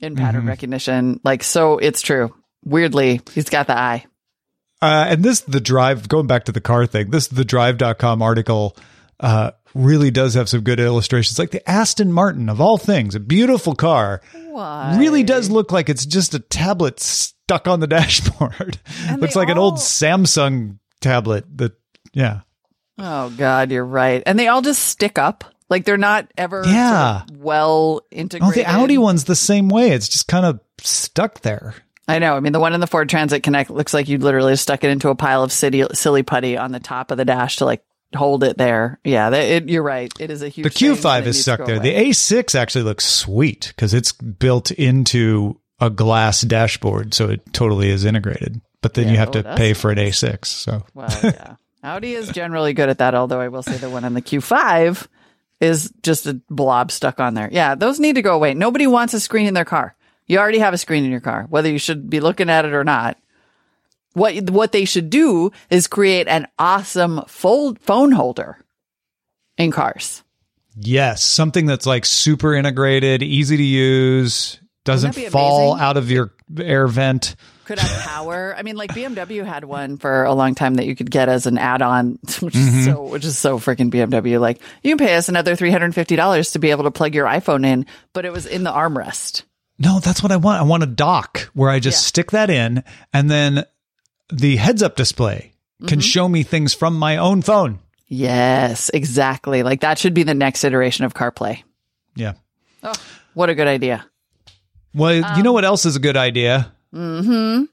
in 0.00 0.14
pattern 0.14 0.42
Mm-hmm. 0.42 0.48
recognition. 0.48 1.20
Like 1.24 1.42
so, 1.42 1.78
it's 1.78 2.02
true. 2.02 2.34
Weirdly, 2.64 3.20
he's 3.34 3.48
got 3.48 3.66
the 3.66 3.76
eye. 3.76 4.04
Uh, 4.82 5.06
and 5.10 5.22
this, 5.22 5.40
the 5.42 5.60
drive, 5.60 6.08
going 6.08 6.26
back 6.26 6.44
to 6.44 6.52
the 6.52 6.60
car 6.60 6.84
thing, 6.86 7.10
this, 7.10 7.28
the 7.28 7.44
drive.com 7.44 8.20
article, 8.20 8.76
uh, 9.20 9.52
really 9.74 10.10
does 10.10 10.34
have 10.34 10.48
some 10.48 10.60
good 10.62 10.80
illustrations. 10.80 11.38
Like 11.38 11.52
the 11.52 11.66
Aston 11.70 12.12
Martin 12.12 12.48
of 12.48 12.60
all 12.60 12.76
things, 12.78 13.14
a 13.14 13.20
beautiful 13.20 13.74
car, 13.76 14.20
Why? 14.50 14.96
really 14.98 15.22
does 15.22 15.48
look 15.50 15.70
like 15.72 15.88
it's 15.88 16.04
just 16.04 16.34
a 16.34 16.40
tablet 16.40 16.98
stuck 17.00 17.68
on 17.68 17.80
the 17.80 17.86
dashboard. 17.86 18.78
Looks 19.18 19.36
like 19.36 19.48
an 19.48 19.58
old 19.58 19.74
Samsung 19.76 20.78
tablet 21.00 21.44
that, 21.58 21.72
yeah. 22.12 22.40
Oh 22.98 23.30
God, 23.30 23.70
you're 23.70 23.84
right. 23.86 24.22
And 24.26 24.38
they 24.38 24.48
all 24.48 24.62
just 24.62 24.82
stick 24.84 25.16
up. 25.18 25.44
Like 25.70 25.84
they're 25.86 25.96
not 25.96 26.30
ever 26.36 26.64
sort 26.64 26.74
Yeah. 26.74 27.22
of 27.22 27.36
well 27.38 28.00
Oh, 28.02 28.06
integrated. 28.10 28.66
the 28.66 28.70
Audi 28.70 28.98
one's 28.98 29.24
the 29.24 29.34
same 29.36 29.68
way. 29.70 29.90
It's 29.92 30.08
just 30.08 30.28
kind 30.28 30.44
of 30.44 30.60
stuck 30.82 31.40
there. 31.40 31.74
I 32.08 32.18
know. 32.18 32.34
I 32.34 32.40
mean, 32.40 32.52
the 32.52 32.60
one 32.60 32.74
in 32.74 32.80
the 32.80 32.86
Ford 32.86 33.08
Transit 33.08 33.42
Connect 33.42 33.70
looks 33.70 33.94
like 33.94 34.08
you 34.08 34.18
literally 34.18 34.56
stuck 34.56 34.82
it 34.84 34.90
into 34.90 35.08
a 35.08 35.14
pile 35.14 35.42
of 35.42 35.52
city, 35.52 35.84
silly 35.92 36.22
putty 36.22 36.56
on 36.56 36.72
the 36.72 36.80
top 36.80 37.10
of 37.10 37.18
the 37.18 37.24
dash 37.24 37.56
to 37.56 37.64
like 37.64 37.84
hold 38.14 38.44
it 38.44 38.58
there. 38.58 38.98
Yeah, 39.04 39.30
it, 39.30 39.68
you're 39.68 39.82
right. 39.82 40.12
It 40.18 40.30
is 40.30 40.42
a 40.42 40.48
huge. 40.48 40.64
The 40.64 40.70
Q5 40.70 41.02
but 41.02 41.22
it 41.22 41.26
is 41.28 41.40
stuck 41.40 41.64
there. 41.64 41.76
away. 41.76 41.90
The 41.90 42.10
A6 42.10 42.54
actually 42.54 42.84
looks 42.84 43.06
sweet 43.06 43.68
because 43.68 43.94
it's 43.94 44.12
built 44.12 44.70
into 44.72 45.60
a 45.80 45.90
glass 45.90 46.42
dashboard, 46.42 47.14
so 47.14 47.28
it 47.28 47.52
totally 47.52 47.90
is 47.90 48.04
integrated. 48.04 48.60
But 48.80 48.94
then 48.94 49.06
Yeah, 49.06 49.12
you 49.12 49.18
have 49.18 49.28
oh, 49.30 49.42
to 49.42 49.54
pay 49.56 49.72
for 49.72 49.90
an 49.90 49.98
A6. 49.98 50.44
So 50.46 50.84
Well, 50.94 51.08
yeah. 51.22 51.56
Audi 51.84 52.14
is 52.14 52.28
generally 52.28 52.72
good 52.72 52.88
at 52.88 52.98
that, 52.98 53.14
although 53.14 53.40
I 53.40 53.48
will 53.48 53.62
say 53.62 53.76
the 53.76 53.90
one 53.90 54.04
on 54.04 54.14
the 54.14 54.22
Q5 54.22 55.06
is 55.60 55.92
just 56.02 56.26
a 56.26 56.40
blob 56.50 56.90
stuck 56.90 57.20
on 57.20 57.34
there. 57.34 57.48
Yeah, 57.50 57.74
those 57.74 57.98
need 57.98 58.14
to 58.14 58.22
go 58.22 58.34
away. 58.34 58.54
Nobody 58.54 58.86
wants 58.86 59.14
a 59.14 59.20
screen 59.20 59.46
in 59.46 59.54
their 59.54 59.64
car. 59.64 59.94
You 60.26 60.38
already 60.38 60.58
have 60.60 60.74
a 60.74 60.78
screen 60.78 61.04
in 61.04 61.10
your 61.10 61.20
car, 61.20 61.46
whether 61.50 61.68
you 61.70 61.78
should 61.78 62.08
be 62.08 62.20
looking 62.20 62.48
at 62.50 62.64
it 62.64 62.72
or 62.74 62.84
not. 62.84 63.18
What 64.14 64.50
what 64.50 64.72
they 64.72 64.84
should 64.84 65.08
do 65.10 65.52
is 65.70 65.86
create 65.86 66.28
an 66.28 66.46
awesome 66.58 67.22
fold 67.28 67.78
phone 67.80 68.12
holder 68.12 68.58
in 69.56 69.70
cars. 69.70 70.22
yes, 70.76 71.22
something 71.22 71.66
that's 71.66 71.86
like 71.86 72.04
super 72.04 72.54
integrated, 72.54 73.22
easy 73.22 73.56
to 73.56 73.62
use. 73.62 74.60
doesn't 74.84 75.12
fall 75.30 75.72
amazing? 75.72 75.84
out 75.84 75.96
of 75.96 76.10
your 76.10 76.32
air 76.60 76.86
vent. 76.88 77.36
Could 77.64 77.78
have 77.78 78.02
power. 78.02 78.54
I 78.56 78.62
mean, 78.62 78.76
like 78.76 78.90
BMW 78.90 79.46
had 79.46 79.64
one 79.64 79.96
for 79.96 80.24
a 80.24 80.34
long 80.34 80.54
time 80.54 80.74
that 80.74 80.84
you 80.86 80.96
could 80.96 81.10
get 81.10 81.28
as 81.28 81.46
an 81.46 81.56
add-on, 81.56 82.18
which 82.40 82.54
Mm-hmm. 82.54 82.78
is 82.80 82.84
so 82.84 83.02
which 83.04 83.24
is 83.24 83.38
so 83.38 83.58
freaking 83.58 83.90
BMW. 83.90 84.38
Like 84.40 84.60
you 84.82 84.90
can 84.94 85.06
pay 85.06 85.14
us 85.14 85.28
another 85.30 85.56
three 85.56 85.70
hundred 85.70 85.86
and 85.86 85.94
fifty 85.94 86.16
dollars 86.16 86.50
to 86.52 86.58
be 86.58 86.70
able 86.70 86.84
to 86.84 86.90
plug 86.90 87.14
your 87.14 87.26
iPhone 87.26 87.64
in, 87.66 87.86
but 88.12 88.24
it 88.26 88.32
was 88.32 88.44
in 88.46 88.62
the 88.62 88.72
armrest. 88.72 89.44
No, 89.82 89.98
that's 90.00 90.22
what 90.22 90.30
I 90.32 90.36
want. 90.36 90.60
I 90.60 90.64
want 90.64 90.82
a 90.82 90.86
dock 90.86 91.50
where 91.54 91.70
I 91.70 91.78
just 91.80 92.04
Yeah. 92.04 92.08
stick 92.08 92.30
that 92.32 92.50
in 92.50 92.84
and 93.12 93.30
then 93.30 93.64
the 94.32 94.56
heads 94.56 94.82
up 94.82 94.96
display 94.96 95.52
can 95.88 95.98
Mm-hmm. 95.98 96.00
show 96.00 96.28
me 96.28 96.42
things 96.42 96.72
from 96.74 96.96
my 96.98 97.16
own 97.16 97.42
phone. 97.42 97.80
Yes, 98.06 98.90
exactly. 98.92 99.62
Like 99.62 99.80
that 99.80 99.98
should 99.98 100.14
be 100.14 100.22
the 100.22 100.34
next 100.34 100.62
iteration 100.64 101.04
of 101.04 101.14
CarPlay. 101.14 101.62
Yeah. 102.14 102.34
Oh, 102.82 102.92
what 103.34 103.48
a 103.50 103.54
good 103.54 103.66
idea. 103.66 104.04
Well, 104.94 105.14
you 105.14 105.24
Um, 105.24 105.42
know 105.42 105.52
what 105.52 105.64
else 105.64 105.86
is 105.86 105.96
a 105.96 106.00
good 106.00 106.16
idea? 106.18 106.72
Mm-hmm. 106.94 107.64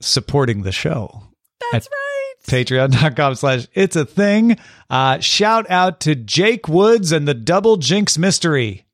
Supporting 0.00 0.62
the 0.62 0.72
show. 0.72 1.24
That's 1.72 1.88
right. 1.90 2.34
Patreon.com 2.46 3.34
slash 3.34 3.66
it's 3.74 3.96
a 3.96 4.04
thing. 4.04 4.56
Uh, 4.90 5.18
shout 5.20 5.68
out 5.70 6.00
to 6.00 6.14
Jake 6.14 6.68
Woods 6.68 7.12
and 7.12 7.26
the 7.26 7.34
Double 7.34 7.76
Jinx 7.76 8.16
Mystery. 8.18 8.84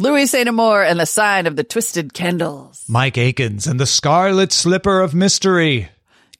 Louis 0.00 0.28
Saint 0.28 0.48
Amour 0.48 0.82
and 0.82 0.98
the 0.98 1.04
sign 1.04 1.46
of 1.46 1.56
the 1.56 1.62
twisted 1.62 2.14
candles. 2.14 2.86
Mike 2.88 3.18
Akins 3.18 3.66
and 3.66 3.78
the 3.78 3.84
Scarlet 3.84 4.50
Slipper 4.50 5.02
of 5.02 5.14
Mystery. 5.14 5.90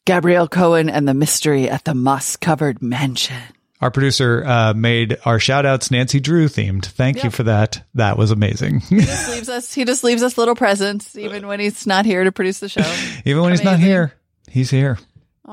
Gabrielle 0.07 0.49
Cohen 0.49 0.89
and 0.89 1.07
the 1.07 1.13
mystery 1.13 1.69
at 1.69 1.85
the 1.85 1.93
moss 1.93 2.37
covered 2.37 2.81
mansion. 2.81 3.37
Our 3.83 3.91
producer 3.91 4.43
uh, 4.47 4.73
made 4.73 5.19
our 5.27 5.39
shout 5.39 5.67
outs 5.67 5.91
Nancy 5.91 6.21
Drew 6.21 6.47
themed. 6.49 6.87
Thank 6.87 7.23
you 7.23 7.29
for 7.29 7.43
that. 7.43 7.87
That 7.97 8.17
was 8.17 8.31
amazing. 8.31 8.81
He 8.81 9.01
just 9.01 9.31
leaves 9.31 9.51
us 9.51 9.75
he 9.75 9.85
just 9.85 10.05
leaves 10.05 10.23
us 10.23 10.39
little 10.39 10.55
presents 10.55 11.15
even 11.19 11.47
when 11.47 11.61
he's 11.61 11.87
not 11.87 12.07
here 12.07 12.25
to 12.25 12.33
produce 12.33 12.61
the 12.61 12.69
show. 12.71 12.95
Even 13.27 13.43
when 13.43 13.51
he's 13.51 13.63
not 13.63 13.79
here, 13.79 14.15
he's 14.49 14.71
here. 14.71 14.99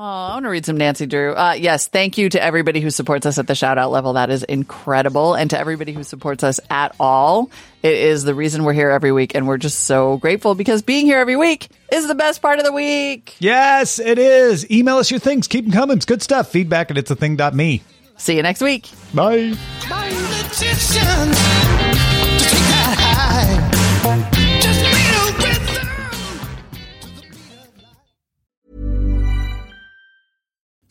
I 0.00 0.34
want 0.34 0.44
to 0.44 0.50
read 0.50 0.64
some 0.64 0.76
Nancy 0.76 1.06
Drew. 1.06 1.34
Uh, 1.34 1.54
yes, 1.58 1.88
thank 1.88 2.18
you 2.18 2.28
to 2.28 2.40
everybody 2.40 2.80
who 2.80 2.88
supports 2.88 3.26
us 3.26 3.36
at 3.36 3.48
the 3.48 3.56
shout 3.56 3.78
out 3.78 3.90
level. 3.90 4.12
That 4.12 4.30
is 4.30 4.44
incredible. 4.44 5.34
And 5.34 5.50
to 5.50 5.58
everybody 5.58 5.92
who 5.92 6.04
supports 6.04 6.44
us 6.44 6.60
at 6.70 6.94
all. 7.00 7.50
It 7.82 7.94
is 7.94 8.22
the 8.22 8.32
reason 8.32 8.62
we're 8.62 8.74
here 8.74 8.90
every 8.90 9.10
week. 9.10 9.34
And 9.34 9.48
we're 9.48 9.58
just 9.58 9.80
so 9.80 10.16
grateful 10.18 10.54
because 10.54 10.82
being 10.82 11.06
here 11.06 11.18
every 11.18 11.34
week 11.34 11.66
is 11.90 12.06
the 12.06 12.14
best 12.14 12.40
part 12.40 12.60
of 12.60 12.64
the 12.64 12.70
week. 12.70 13.34
Yes, 13.40 13.98
it 13.98 14.20
is. 14.20 14.70
Email 14.70 14.98
us 14.98 15.10
your 15.10 15.18
things. 15.18 15.48
Keep 15.48 15.64
them 15.64 15.72
coming. 15.72 15.96
It's 15.96 16.06
good 16.06 16.22
stuff. 16.22 16.48
Feedback 16.48 16.92
at 16.92 16.98
it's 16.98 17.10
a 17.10 17.16
thing.me. 17.16 17.82
See 18.18 18.36
you 18.36 18.42
next 18.42 18.60
week. 18.60 18.88
Bye. 19.12 19.54
Politicians 19.80 21.36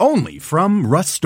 Only 0.00 0.38
from 0.38 0.86
Rust 0.86 1.24